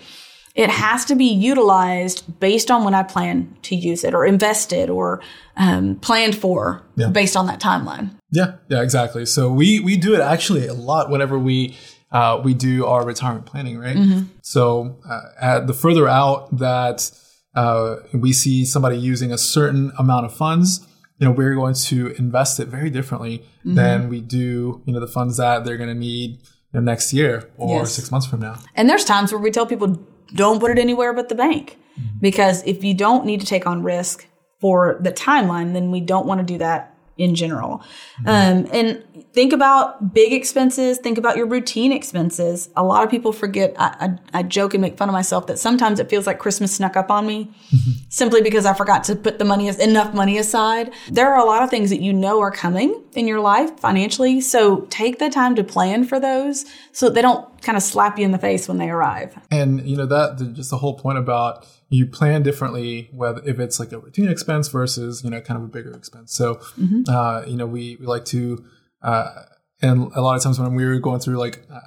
It 0.55 0.69
has 0.69 1.03
to 1.05 1.15
be 1.15 1.25
utilized 1.25 2.39
based 2.39 2.71
on 2.71 2.85
when 2.85 2.93
I 2.93 3.03
plan 3.03 3.57
to 3.63 3.75
use 3.75 4.05
it 4.05 4.13
or 4.13 4.25
invest 4.25 4.71
it 4.71 4.89
or 4.89 5.21
um, 5.57 5.97
planned 5.97 6.37
for 6.37 6.81
yeah. 6.95 7.09
based 7.09 7.35
on 7.35 7.47
that 7.47 7.59
timeline. 7.59 8.11
Yeah, 8.31 8.53
yeah, 8.69 8.81
exactly. 8.81 9.25
So 9.25 9.51
we 9.51 9.81
we 9.81 9.97
do 9.97 10.15
it 10.15 10.21
actually 10.21 10.65
a 10.65 10.73
lot 10.73 11.09
whenever 11.09 11.37
we 11.37 11.75
uh, 12.15 12.41
we 12.41 12.53
do 12.53 12.85
our 12.85 13.05
retirement 13.05 13.45
planning, 13.45 13.77
right? 13.77 13.97
Mm-hmm. 13.97 14.27
So 14.41 14.97
uh, 15.05 15.59
the 15.59 15.73
further 15.73 16.07
out 16.07 16.57
that 16.57 17.11
uh, 17.55 17.97
we 18.13 18.31
see 18.31 18.63
somebody 18.63 18.97
using 18.97 19.33
a 19.33 19.37
certain 19.37 19.91
amount 19.99 20.25
of 20.25 20.33
funds, 20.33 20.87
you 21.19 21.25
know, 21.25 21.31
we're 21.31 21.55
going 21.55 21.73
to 21.73 22.15
invest 22.17 22.61
it 22.61 22.69
very 22.69 22.89
differently 22.89 23.39
mm-hmm. 23.39 23.75
than 23.75 24.07
we 24.07 24.21
do, 24.21 24.81
you 24.85 24.93
know, 24.93 25.01
the 25.01 25.09
funds 25.09 25.35
that 25.37 25.65
they're 25.65 25.75
going 25.75 25.89
to 25.89 25.99
need 25.99 26.39
you 26.39 26.79
know, 26.79 26.79
next 26.79 27.11
year 27.11 27.49
or 27.57 27.79
yes. 27.79 27.91
six 27.91 28.09
months 28.11 28.25
from 28.25 28.39
now. 28.39 28.59
And 28.75 28.89
there's 28.89 29.03
times 29.03 29.33
where 29.33 29.41
we 29.41 29.51
tell 29.51 29.65
people 29.65 29.99
don't 30.33 30.61
put 30.61 30.71
it 30.71 30.79
anywhere 30.79 31.11
but 31.11 31.27
the 31.27 31.35
bank 31.35 31.77
mm-hmm. 31.99 32.19
because 32.21 32.63
if 32.65 32.81
you 32.81 32.93
don't 32.93 33.25
need 33.25 33.41
to 33.41 33.45
take 33.45 33.67
on 33.67 33.83
risk 33.83 34.25
for 34.61 34.97
the 35.01 35.11
timeline, 35.11 35.73
then 35.73 35.91
we 35.91 35.99
don't 35.99 36.25
want 36.25 36.39
to 36.39 36.45
do 36.45 36.59
that 36.59 36.94
in 37.17 37.35
general. 37.35 37.81
Mm-hmm. 38.23 38.27
Um, 38.27 38.69
and 38.73 39.25
think 39.33 39.53
about 39.53 40.13
big 40.13 40.33
expenses. 40.33 40.97
Think 40.97 41.17
about 41.17 41.37
your 41.37 41.45
routine 41.45 41.91
expenses. 41.91 42.69
A 42.75 42.83
lot 42.83 43.03
of 43.03 43.09
people 43.09 43.31
forget. 43.31 43.73
I, 43.77 44.17
I, 44.33 44.39
I 44.39 44.43
joke 44.43 44.73
and 44.73 44.81
make 44.81 44.97
fun 44.97 45.09
of 45.09 45.13
myself 45.13 45.47
that 45.47 45.57
sometimes 45.57 45.99
it 45.99 46.09
feels 46.09 46.27
like 46.27 46.39
Christmas 46.39 46.75
snuck 46.75 46.97
up 46.97 47.09
on 47.09 47.25
me, 47.25 47.45
mm-hmm. 47.45 47.91
simply 48.09 48.41
because 48.41 48.65
I 48.65 48.73
forgot 48.73 49.03
to 49.05 49.15
put 49.15 49.39
the 49.39 49.45
money 49.45 49.67
enough 49.67 50.13
money 50.13 50.37
aside. 50.37 50.93
There 51.09 51.33
are 51.33 51.39
a 51.39 51.45
lot 51.45 51.63
of 51.63 51.69
things 51.69 51.89
that 51.89 52.01
you 52.01 52.13
know 52.13 52.41
are 52.41 52.51
coming 52.51 53.01
in 53.13 53.27
your 53.27 53.39
life 53.39 53.79
financially, 53.79 54.41
so 54.41 54.81
take 54.89 55.19
the 55.19 55.29
time 55.29 55.55
to 55.55 55.63
plan 55.63 56.03
for 56.03 56.19
those 56.19 56.65
so 56.91 57.09
they 57.09 57.21
don't 57.21 57.45
kind 57.61 57.77
of 57.77 57.83
slap 57.83 58.19
you 58.19 58.25
in 58.25 58.31
the 58.31 58.37
face 58.37 58.67
when 58.67 58.77
they 58.77 58.89
arrive. 58.89 59.37
And 59.51 59.87
you 59.87 59.95
know 59.95 60.05
that 60.05 60.53
just 60.53 60.69
the 60.69 60.77
whole 60.77 60.97
point 60.97 61.17
about 61.17 61.65
you 61.95 62.05
plan 62.05 62.43
differently 62.43 63.09
whether 63.13 63.41
if 63.45 63.59
it's 63.59 63.79
like 63.79 63.91
a 63.91 63.99
routine 63.99 64.27
expense 64.27 64.67
versus 64.67 65.23
you 65.23 65.29
know 65.29 65.39
kind 65.39 65.57
of 65.57 65.63
a 65.63 65.67
bigger 65.67 65.93
expense 65.93 66.33
so 66.33 66.55
mm-hmm. 66.79 67.01
uh, 67.07 67.43
you 67.45 67.55
know 67.55 67.65
we, 67.65 67.95
we 67.99 68.05
like 68.05 68.25
to 68.25 68.63
uh, 69.01 69.43
and 69.81 70.11
a 70.13 70.21
lot 70.21 70.35
of 70.35 70.43
times 70.43 70.59
when 70.59 70.75
we 70.75 70.85
were 70.85 70.99
going 70.99 71.19
through 71.19 71.37
like 71.37 71.65
uh, 71.71 71.79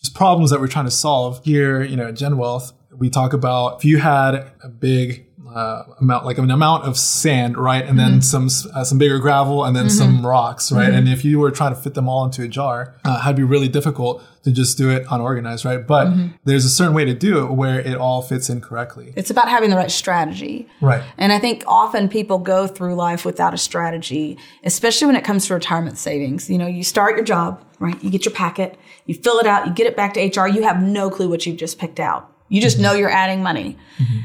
just 0.00 0.14
problems 0.14 0.50
that 0.50 0.60
we're 0.60 0.68
trying 0.68 0.84
to 0.84 0.90
solve 0.90 1.42
here 1.44 1.82
you 1.82 1.96
know 1.96 2.08
at 2.08 2.14
GenWealth 2.14 2.72
we 2.94 3.08
talk 3.08 3.32
about 3.32 3.78
if 3.78 3.84
you 3.84 3.98
had 3.98 4.34
a 4.62 4.68
big 4.68 5.25
uh, 5.56 5.84
amount, 6.02 6.26
like 6.26 6.36
an 6.36 6.50
amount 6.50 6.84
of 6.84 6.98
sand, 6.98 7.56
right, 7.56 7.82
and 7.82 7.98
mm-hmm. 7.98 8.10
then 8.10 8.22
some 8.22 8.48
uh, 8.74 8.84
some 8.84 8.98
bigger 8.98 9.18
gravel, 9.18 9.64
and 9.64 9.74
then 9.74 9.86
mm-hmm. 9.86 9.96
some 9.96 10.26
rocks, 10.26 10.70
right. 10.70 10.88
Mm-hmm. 10.88 10.94
And 10.94 11.08
if 11.08 11.24
you 11.24 11.38
were 11.38 11.50
trying 11.50 11.74
to 11.74 11.80
fit 11.80 11.94
them 11.94 12.10
all 12.10 12.26
into 12.26 12.42
a 12.42 12.48
jar, 12.48 12.94
uh, 13.06 13.22
it'd 13.24 13.36
be 13.36 13.42
really 13.42 13.68
difficult 13.68 14.22
to 14.44 14.52
just 14.52 14.76
do 14.76 14.90
it 14.90 15.06
unorganized, 15.10 15.64
right? 15.64 15.84
But 15.86 16.08
mm-hmm. 16.08 16.26
there's 16.44 16.66
a 16.66 16.68
certain 16.68 16.92
way 16.92 17.06
to 17.06 17.14
do 17.14 17.42
it 17.42 17.52
where 17.52 17.80
it 17.80 17.96
all 17.96 18.20
fits 18.20 18.50
in 18.50 18.60
correctly. 18.60 19.14
It's 19.16 19.30
about 19.30 19.48
having 19.48 19.70
the 19.70 19.76
right 19.76 19.90
strategy, 19.90 20.68
right? 20.82 21.02
And 21.16 21.32
I 21.32 21.38
think 21.38 21.64
often 21.66 22.10
people 22.10 22.38
go 22.38 22.66
through 22.66 22.94
life 22.94 23.24
without 23.24 23.54
a 23.54 23.58
strategy, 23.58 24.36
especially 24.62 25.06
when 25.06 25.16
it 25.16 25.24
comes 25.24 25.46
to 25.46 25.54
retirement 25.54 25.96
savings. 25.96 26.50
You 26.50 26.58
know, 26.58 26.66
you 26.66 26.84
start 26.84 27.16
your 27.16 27.24
job, 27.24 27.64
right? 27.78 27.96
You 28.04 28.10
get 28.10 28.26
your 28.26 28.34
packet, 28.34 28.78
you 29.06 29.14
fill 29.14 29.38
it 29.38 29.46
out, 29.46 29.66
you 29.66 29.72
get 29.72 29.86
it 29.86 29.96
back 29.96 30.12
to 30.14 30.20
HR. 30.20 30.46
You 30.46 30.64
have 30.64 30.82
no 30.82 31.08
clue 31.08 31.30
what 31.30 31.46
you've 31.46 31.56
just 31.56 31.78
picked 31.78 31.98
out. 31.98 32.30
You 32.50 32.60
just 32.60 32.76
mm-hmm. 32.76 32.84
know 32.84 32.92
you're 32.92 33.10
adding 33.10 33.42
money. 33.42 33.78
Mm-hmm. 33.98 34.18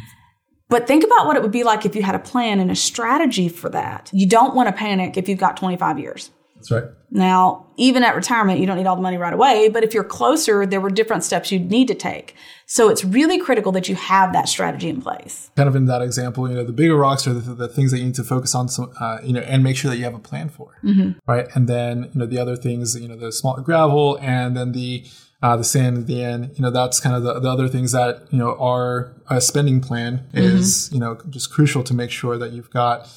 But 0.71 0.87
think 0.87 1.03
about 1.03 1.27
what 1.27 1.35
it 1.35 1.43
would 1.43 1.51
be 1.51 1.65
like 1.65 1.85
if 1.85 1.97
you 1.97 2.01
had 2.01 2.15
a 2.15 2.19
plan 2.19 2.61
and 2.61 2.71
a 2.71 2.75
strategy 2.77 3.49
for 3.49 3.69
that. 3.71 4.09
You 4.13 4.25
don't 4.25 4.55
want 4.55 4.67
to 4.67 4.73
panic 4.73 5.17
if 5.17 5.27
you've 5.27 5.37
got 5.37 5.57
25 5.57 5.99
years. 5.99 6.31
That's 6.55 6.71
right. 6.71 6.83
Now, 7.09 7.67
even 7.75 8.03
at 8.03 8.15
retirement, 8.15 8.59
you 8.59 8.65
don't 8.65 8.77
need 8.77 8.87
all 8.87 8.95
the 8.95 9.01
money 9.01 9.17
right 9.17 9.33
away, 9.33 9.67
but 9.67 9.83
if 9.83 9.93
you're 9.93 10.05
closer, 10.05 10.65
there 10.65 10.79
were 10.79 10.89
different 10.89 11.25
steps 11.25 11.51
you'd 11.51 11.69
need 11.69 11.89
to 11.89 11.95
take. 11.95 12.35
So 12.67 12.87
it's 12.87 13.03
really 13.03 13.37
critical 13.37 13.73
that 13.73 13.89
you 13.89 13.95
have 13.95 14.31
that 14.31 14.47
strategy 14.47 14.87
in 14.87 15.01
place. 15.01 15.51
Kind 15.57 15.67
of 15.67 15.75
in 15.75 15.87
that 15.87 16.01
example, 16.01 16.47
you 16.47 16.55
know, 16.55 16.63
the 16.63 16.71
bigger 16.71 16.95
rocks 16.95 17.27
are 17.27 17.33
the, 17.33 17.53
the 17.53 17.67
things 17.67 17.91
that 17.91 17.97
you 17.97 18.05
need 18.05 18.15
to 18.15 18.23
focus 18.23 18.55
on, 18.55 18.69
so, 18.69 18.93
uh, 18.97 19.17
you 19.23 19.33
know, 19.33 19.41
and 19.41 19.63
make 19.63 19.75
sure 19.75 19.91
that 19.91 19.97
you 19.97 20.05
have 20.05 20.15
a 20.15 20.19
plan 20.19 20.47
for, 20.47 20.77
mm-hmm. 20.83 21.19
right? 21.27 21.47
And 21.53 21.67
then, 21.67 22.11
you 22.13 22.19
know, 22.19 22.25
the 22.25 22.37
other 22.37 22.55
things, 22.55 22.97
you 22.97 23.09
know, 23.09 23.17
the 23.17 23.33
small 23.33 23.59
gravel 23.59 24.17
and 24.21 24.55
then 24.55 24.71
the 24.71 25.03
uh, 25.41 25.57
the 25.57 25.63
sand 25.63 25.97
at 25.97 26.07
the 26.07 26.23
end. 26.23 26.51
You 26.55 26.61
know, 26.61 26.71
that's 26.71 26.99
kind 26.99 27.15
of 27.15 27.23
the, 27.23 27.39
the 27.39 27.49
other 27.49 27.67
things 27.67 27.91
that, 27.91 28.27
you 28.31 28.37
know, 28.37 28.55
our 28.59 29.13
a 29.29 29.41
spending 29.41 29.81
plan 29.81 30.27
is, 30.33 30.85
mm-hmm. 30.85 30.95
you 30.95 31.01
know, 31.01 31.17
just 31.29 31.51
crucial 31.51 31.83
to 31.83 31.93
make 31.93 32.11
sure 32.11 32.37
that 32.37 32.51
you've 32.51 32.69
got, 32.69 33.09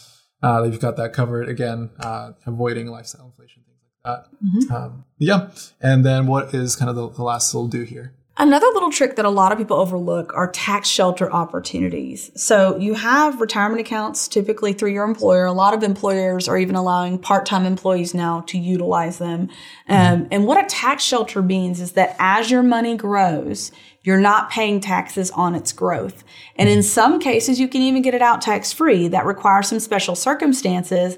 uh, 0.42 0.62
that 0.62 0.70
you've 0.70 0.80
got 0.80 0.96
that 0.96 1.12
covered. 1.12 1.48
Again, 1.48 1.90
uh, 2.00 2.32
avoiding 2.46 2.86
lifestyle 2.86 3.26
inflation, 3.26 3.62
things 3.66 3.80
like 4.04 4.16
that. 4.16 4.26
Mm-hmm. 4.44 4.74
Um, 4.74 5.04
yeah. 5.18 5.50
And 5.80 6.04
then 6.04 6.26
what 6.26 6.54
is 6.54 6.76
kind 6.76 6.88
of 6.88 6.96
the, 6.96 7.08
the 7.10 7.22
last 7.22 7.54
little 7.54 7.68
do 7.68 7.82
here? 7.82 8.14
Another 8.36 8.66
little 8.74 8.90
trick 8.90 9.14
that 9.14 9.24
a 9.24 9.30
lot 9.30 9.52
of 9.52 9.58
people 9.58 9.76
overlook 9.76 10.32
are 10.34 10.50
tax 10.50 10.88
shelter 10.88 11.30
opportunities. 11.32 12.32
So 12.34 12.76
you 12.78 12.94
have 12.94 13.40
retirement 13.40 13.80
accounts 13.80 14.26
typically 14.26 14.72
through 14.72 14.90
your 14.90 15.04
employer. 15.04 15.46
A 15.46 15.52
lot 15.52 15.72
of 15.72 15.84
employers 15.84 16.48
are 16.48 16.58
even 16.58 16.74
allowing 16.74 17.18
part-time 17.18 17.64
employees 17.64 18.12
now 18.12 18.40
to 18.48 18.58
utilize 18.58 19.18
them. 19.18 19.50
Um, 19.88 20.26
and 20.32 20.48
what 20.48 20.62
a 20.62 20.66
tax 20.66 21.04
shelter 21.04 21.42
means 21.42 21.80
is 21.80 21.92
that 21.92 22.16
as 22.18 22.50
your 22.50 22.64
money 22.64 22.96
grows, 22.96 23.70
you're 24.02 24.18
not 24.18 24.50
paying 24.50 24.80
taxes 24.80 25.30
on 25.30 25.54
its 25.54 25.72
growth. 25.72 26.24
And 26.56 26.68
in 26.68 26.82
some 26.82 27.20
cases, 27.20 27.60
you 27.60 27.68
can 27.68 27.82
even 27.82 28.02
get 28.02 28.14
it 28.14 28.22
out 28.22 28.42
tax 28.42 28.72
free. 28.72 29.06
That 29.06 29.26
requires 29.26 29.68
some 29.68 29.78
special 29.78 30.16
circumstances. 30.16 31.16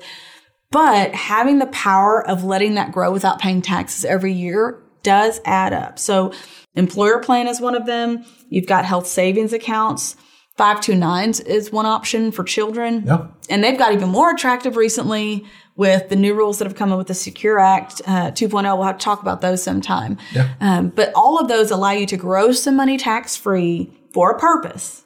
But 0.70 1.14
having 1.14 1.61
the 1.61 1.66
power 1.68 2.26
of 2.28 2.44
letting 2.44 2.75
that 2.75 2.92
grow 2.92 3.11
without 3.11 3.40
paying 3.40 3.62
taxes 3.62 4.04
every 4.04 4.35
year 4.35 4.82
does 5.06 5.40
add 5.44 5.72
up. 5.72 5.98
So 5.98 6.32
Employer 6.76 7.18
plan 7.18 7.48
is 7.48 7.60
one 7.60 7.75
of 7.75 7.86
them. 7.86 8.25
You've 8.50 8.66
got 8.66 8.84
health 8.84 9.06
savings 9.06 9.52
accounts. 9.52 10.14
529s 10.58 11.44
is 11.44 11.72
one 11.72 11.86
option 11.86 12.30
for 12.30 12.44
children. 12.44 13.02
Yeah. 13.06 13.26
And 13.50 13.64
they've 13.64 13.78
got 13.78 13.92
even 13.92 14.08
more 14.08 14.30
attractive 14.30 14.76
recently 14.76 15.44
with 15.75 16.08
the 16.08 16.16
new 16.16 16.34
rules 16.34 16.58
that 16.58 16.66
have 16.66 16.76
come 16.76 16.92
in 16.92 16.98
with 16.98 17.08
the 17.08 17.14
Secure 17.14 17.58
Act 17.58 18.00
uh, 18.06 18.30
2.0. 18.30 18.62
We'll 18.62 18.84
have 18.84 18.98
to 18.98 19.04
talk 19.04 19.20
about 19.20 19.40
those 19.40 19.62
sometime. 19.62 20.16
Yeah. 20.32 20.54
Um, 20.60 20.88
but 20.90 21.12
all 21.14 21.38
of 21.38 21.48
those 21.48 21.70
allow 21.70 21.90
you 21.90 22.06
to 22.06 22.16
grow 22.16 22.52
some 22.52 22.76
money 22.76 22.96
tax 22.96 23.36
free 23.36 23.90
for 24.12 24.30
a 24.30 24.38
purpose. 24.38 25.04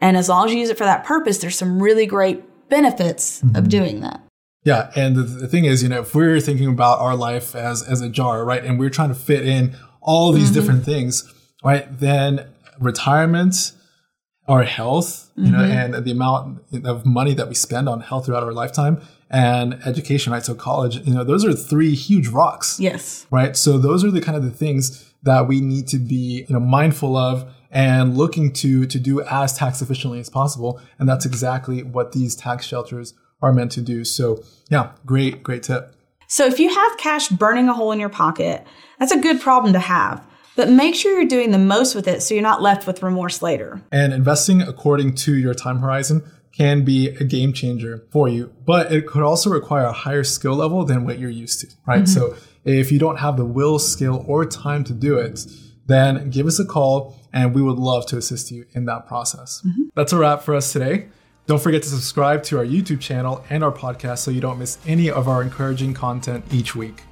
And 0.00 0.16
as 0.16 0.28
long 0.28 0.46
as 0.46 0.52
you 0.52 0.60
use 0.60 0.70
it 0.70 0.78
for 0.78 0.84
that 0.84 1.04
purpose, 1.04 1.38
there's 1.38 1.56
some 1.56 1.82
really 1.82 2.06
great 2.06 2.68
benefits 2.68 3.40
mm-hmm. 3.40 3.56
of 3.56 3.68
doing 3.68 4.00
that. 4.00 4.22
Yeah, 4.64 4.90
and 4.94 5.16
the, 5.16 5.22
the 5.22 5.48
thing 5.48 5.64
is, 5.64 5.82
you 5.82 5.88
know, 5.88 6.00
if 6.00 6.14
we're 6.14 6.40
thinking 6.40 6.68
about 6.68 7.00
our 7.00 7.16
life 7.16 7.54
as 7.54 7.82
as 7.82 8.00
a 8.00 8.08
jar, 8.08 8.44
right, 8.44 8.64
and 8.64 8.78
we're 8.78 8.90
trying 8.90 9.08
to 9.08 9.14
fit 9.14 9.46
in 9.46 9.74
all 10.00 10.32
these 10.32 10.44
mm-hmm. 10.44 10.54
different 10.54 10.84
things, 10.84 11.32
right, 11.64 11.86
then 11.98 12.46
retirement, 12.78 13.72
our 14.48 14.64
health, 14.64 15.30
you 15.36 15.50
know, 15.50 15.58
mm-hmm. 15.58 15.94
and 15.94 16.04
the 16.04 16.10
amount 16.10 16.60
of 16.84 17.06
money 17.06 17.34
that 17.34 17.48
we 17.48 17.54
spend 17.54 17.88
on 17.88 18.00
health 18.00 18.26
throughout 18.26 18.42
our 18.42 18.52
lifetime, 18.52 19.00
and 19.30 19.74
education, 19.86 20.32
right, 20.32 20.44
so 20.44 20.54
college, 20.54 20.96
you 21.06 21.14
know, 21.14 21.24
those 21.24 21.44
are 21.44 21.52
three 21.52 21.94
huge 21.94 22.28
rocks 22.28 22.80
Yes. 22.80 23.26
right? 23.30 23.56
So 23.56 23.78
those 23.78 24.04
are 24.04 24.10
the 24.10 24.20
kind 24.20 24.36
of 24.36 24.42
the 24.42 24.50
things 24.50 25.12
that 25.22 25.46
we 25.46 25.60
need 25.60 25.86
to 25.88 25.98
be, 25.98 26.44
you 26.48 26.52
know, 26.54 26.60
mindful 26.60 27.16
of 27.16 27.50
and 27.70 28.16
looking 28.16 28.52
to 28.52 28.86
to 28.86 28.98
do 28.98 29.22
as 29.22 29.56
tax 29.56 29.80
efficiently 29.80 30.18
as 30.18 30.28
possible. 30.28 30.80
And 30.98 31.08
that's 31.08 31.24
exactly 31.24 31.82
what 31.82 32.12
these 32.12 32.34
tax 32.34 32.66
shelters 32.66 33.14
are 33.42 33.52
meant 33.52 33.72
to 33.72 33.80
do. 33.80 34.04
So 34.04 34.42
yeah, 34.70 34.92
great, 35.06 35.42
great 35.42 35.62
tip. 35.62 35.94
So 36.26 36.46
if 36.46 36.60
you 36.60 36.72
have 36.72 36.98
cash 36.98 37.28
burning 37.28 37.68
a 37.68 37.72
hole 37.72 37.92
in 37.92 37.98
your 37.98 38.08
pocket, 38.08 38.64
that's 38.98 39.12
a 39.12 39.18
good 39.18 39.40
problem 39.40 39.72
to 39.72 39.80
have. 39.80 40.24
But 40.56 40.68
make 40.68 40.94
sure 40.94 41.18
you're 41.18 41.28
doing 41.28 41.50
the 41.52 41.58
most 41.58 41.94
with 41.94 42.06
it 42.06 42.22
so 42.22 42.34
you're 42.34 42.42
not 42.42 42.62
left 42.62 42.86
with 42.86 43.02
remorse 43.02 43.40
later. 43.40 43.80
And 43.90 44.12
investing 44.12 44.60
according 44.60 45.14
to 45.16 45.34
your 45.34 45.54
time 45.54 45.78
horizon 45.78 46.22
can 46.52 46.84
be 46.84 47.08
a 47.08 47.24
game 47.24 47.52
changer 47.52 48.04
for 48.10 48.28
you, 48.28 48.52
but 48.66 48.92
it 48.92 49.06
could 49.06 49.22
also 49.22 49.48
require 49.50 49.84
a 49.84 49.92
higher 49.92 50.24
skill 50.24 50.54
level 50.54 50.84
than 50.84 51.04
what 51.04 51.18
you're 51.18 51.30
used 51.30 51.60
to, 51.60 51.68
right? 51.86 52.02
Mm-hmm. 52.02 52.06
So 52.06 52.36
if 52.64 52.92
you 52.92 52.98
don't 52.98 53.18
have 53.18 53.36
the 53.36 53.44
will, 53.44 53.78
skill, 53.78 54.24
or 54.26 54.44
time 54.44 54.84
to 54.84 54.92
do 54.92 55.18
it, 55.18 55.46
then 55.86 56.30
give 56.30 56.46
us 56.46 56.58
a 56.58 56.64
call 56.64 57.16
and 57.32 57.54
we 57.54 57.62
would 57.62 57.78
love 57.78 58.06
to 58.06 58.16
assist 58.16 58.50
you 58.50 58.66
in 58.72 58.84
that 58.84 59.06
process. 59.06 59.62
Mm-hmm. 59.64 59.84
That's 59.94 60.12
a 60.12 60.18
wrap 60.18 60.42
for 60.42 60.54
us 60.54 60.72
today. 60.72 61.08
Don't 61.46 61.60
forget 61.60 61.82
to 61.82 61.88
subscribe 61.88 62.42
to 62.44 62.58
our 62.58 62.64
YouTube 62.64 63.00
channel 63.00 63.44
and 63.50 63.64
our 63.64 63.72
podcast 63.72 64.18
so 64.18 64.30
you 64.30 64.40
don't 64.40 64.58
miss 64.58 64.78
any 64.86 65.10
of 65.10 65.28
our 65.28 65.42
encouraging 65.42 65.94
content 65.94 66.44
each 66.52 66.76
week. 66.76 67.02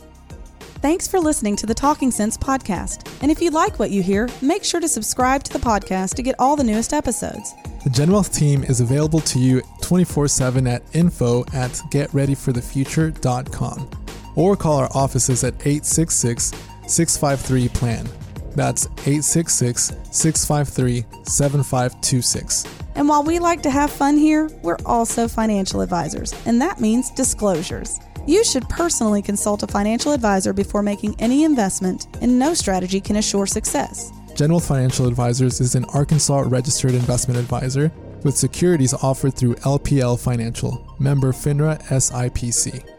Thanks 0.81 1.09
for 1.09 1.19
listening 1.19 1.57
to 1.57 1.67
the 1.67 1.75
Talking 1.75 2.13
Sense 2.13 2.39
podcast. 2.39 3.13
And 3.21 3.33
if 3.33 3.43
you 3.43 3.51
like 3.51 3.81
what 3.81 3.91
you 3.91 4.01
hear, 4.01 4.29
make 4.41 4.63
sure 4.63 4.81
to 4.81 4.87
subscribe 4.87 5.43
to 5.45 5.53
the 5.53 5.59
podcast 5.59 6.15
to 6.15 6.23
get 6.23 6.37
all 6.39 6.55
the 6.55 6.63
newest 6.63 6.93
episodes. 6.93 7.53
The 7.83 7.91
GenWealth 7.91 8.33
team 8.33 8.63
is 8.63 8.81
available 8.81 9.19
to 9.21 9.41
you 9.41 9.61
24 9.81 10.29
7 10.29 10.69
at 10.69 10.83
info 10.95 11.41
at 11.53 11.73
getreadyforthefuture.com 11.91 13.91
or 14.37 14.57
call 14.57 14.77
our 14.77 14.89
offices 14.95 15.43
at 15.43 15.55
866 15.55 16.53
653 16.87 17.69
PLAN. 17.71 18.09
That's 18.55 18.87
866 18.87 19.97
653 20.13 21.05
7526. 21.25 22.65
And 22.99 23.09
while 23.09 23.23
we 23.23 23.38
like 23.38 23.62
to 23.62 23.71
have 23.71 23.93
fun 23.93 24.17
here, 24.17 24.50
we're 24.62 24.76
also 24.85 25.28
financial 25.28 25.83
advisors, 25.83 26.35
and 26.47 26.61
that 26.61 26.81
means 26.81 27.12
disclosures. 27.12 28.00
You 28.26 28.43
should 28.43 28.69
personally 28.69 29.23
consult 29.23 29.62
a 29.62 29.69
financial 29.69 30.11
advisor 30.11 30.52
before 30.52 30.83
making 30.83 31.14
any 31.21 31.45
investment, 31.45 32.09
and 32.21 32.40
no 32.40 32.55
strategy 32.55 33.00
can 33.00 33.14
assure 33.14 33.47
success. 33.47 34.11
GenWealth 34.35 34.67
Financial 34.67 35.07
Advisors 35.07 35.61
is 35.61 35.76
an 35.76 35.85
Arkansas 35.95 36.40
registered 36.47 36.95
investment 36.95 37.38
advisor 37.38 37.93
with 38.25 38.37
securities 38.37 38.95
offered 38.95 39.37
through 39.37 39.55
LPL 39.55 40.19
Financial, 40.19 40.85
member 40.99 41.33
FINRA 41.33 41.81
SIPC. 41.85 42.98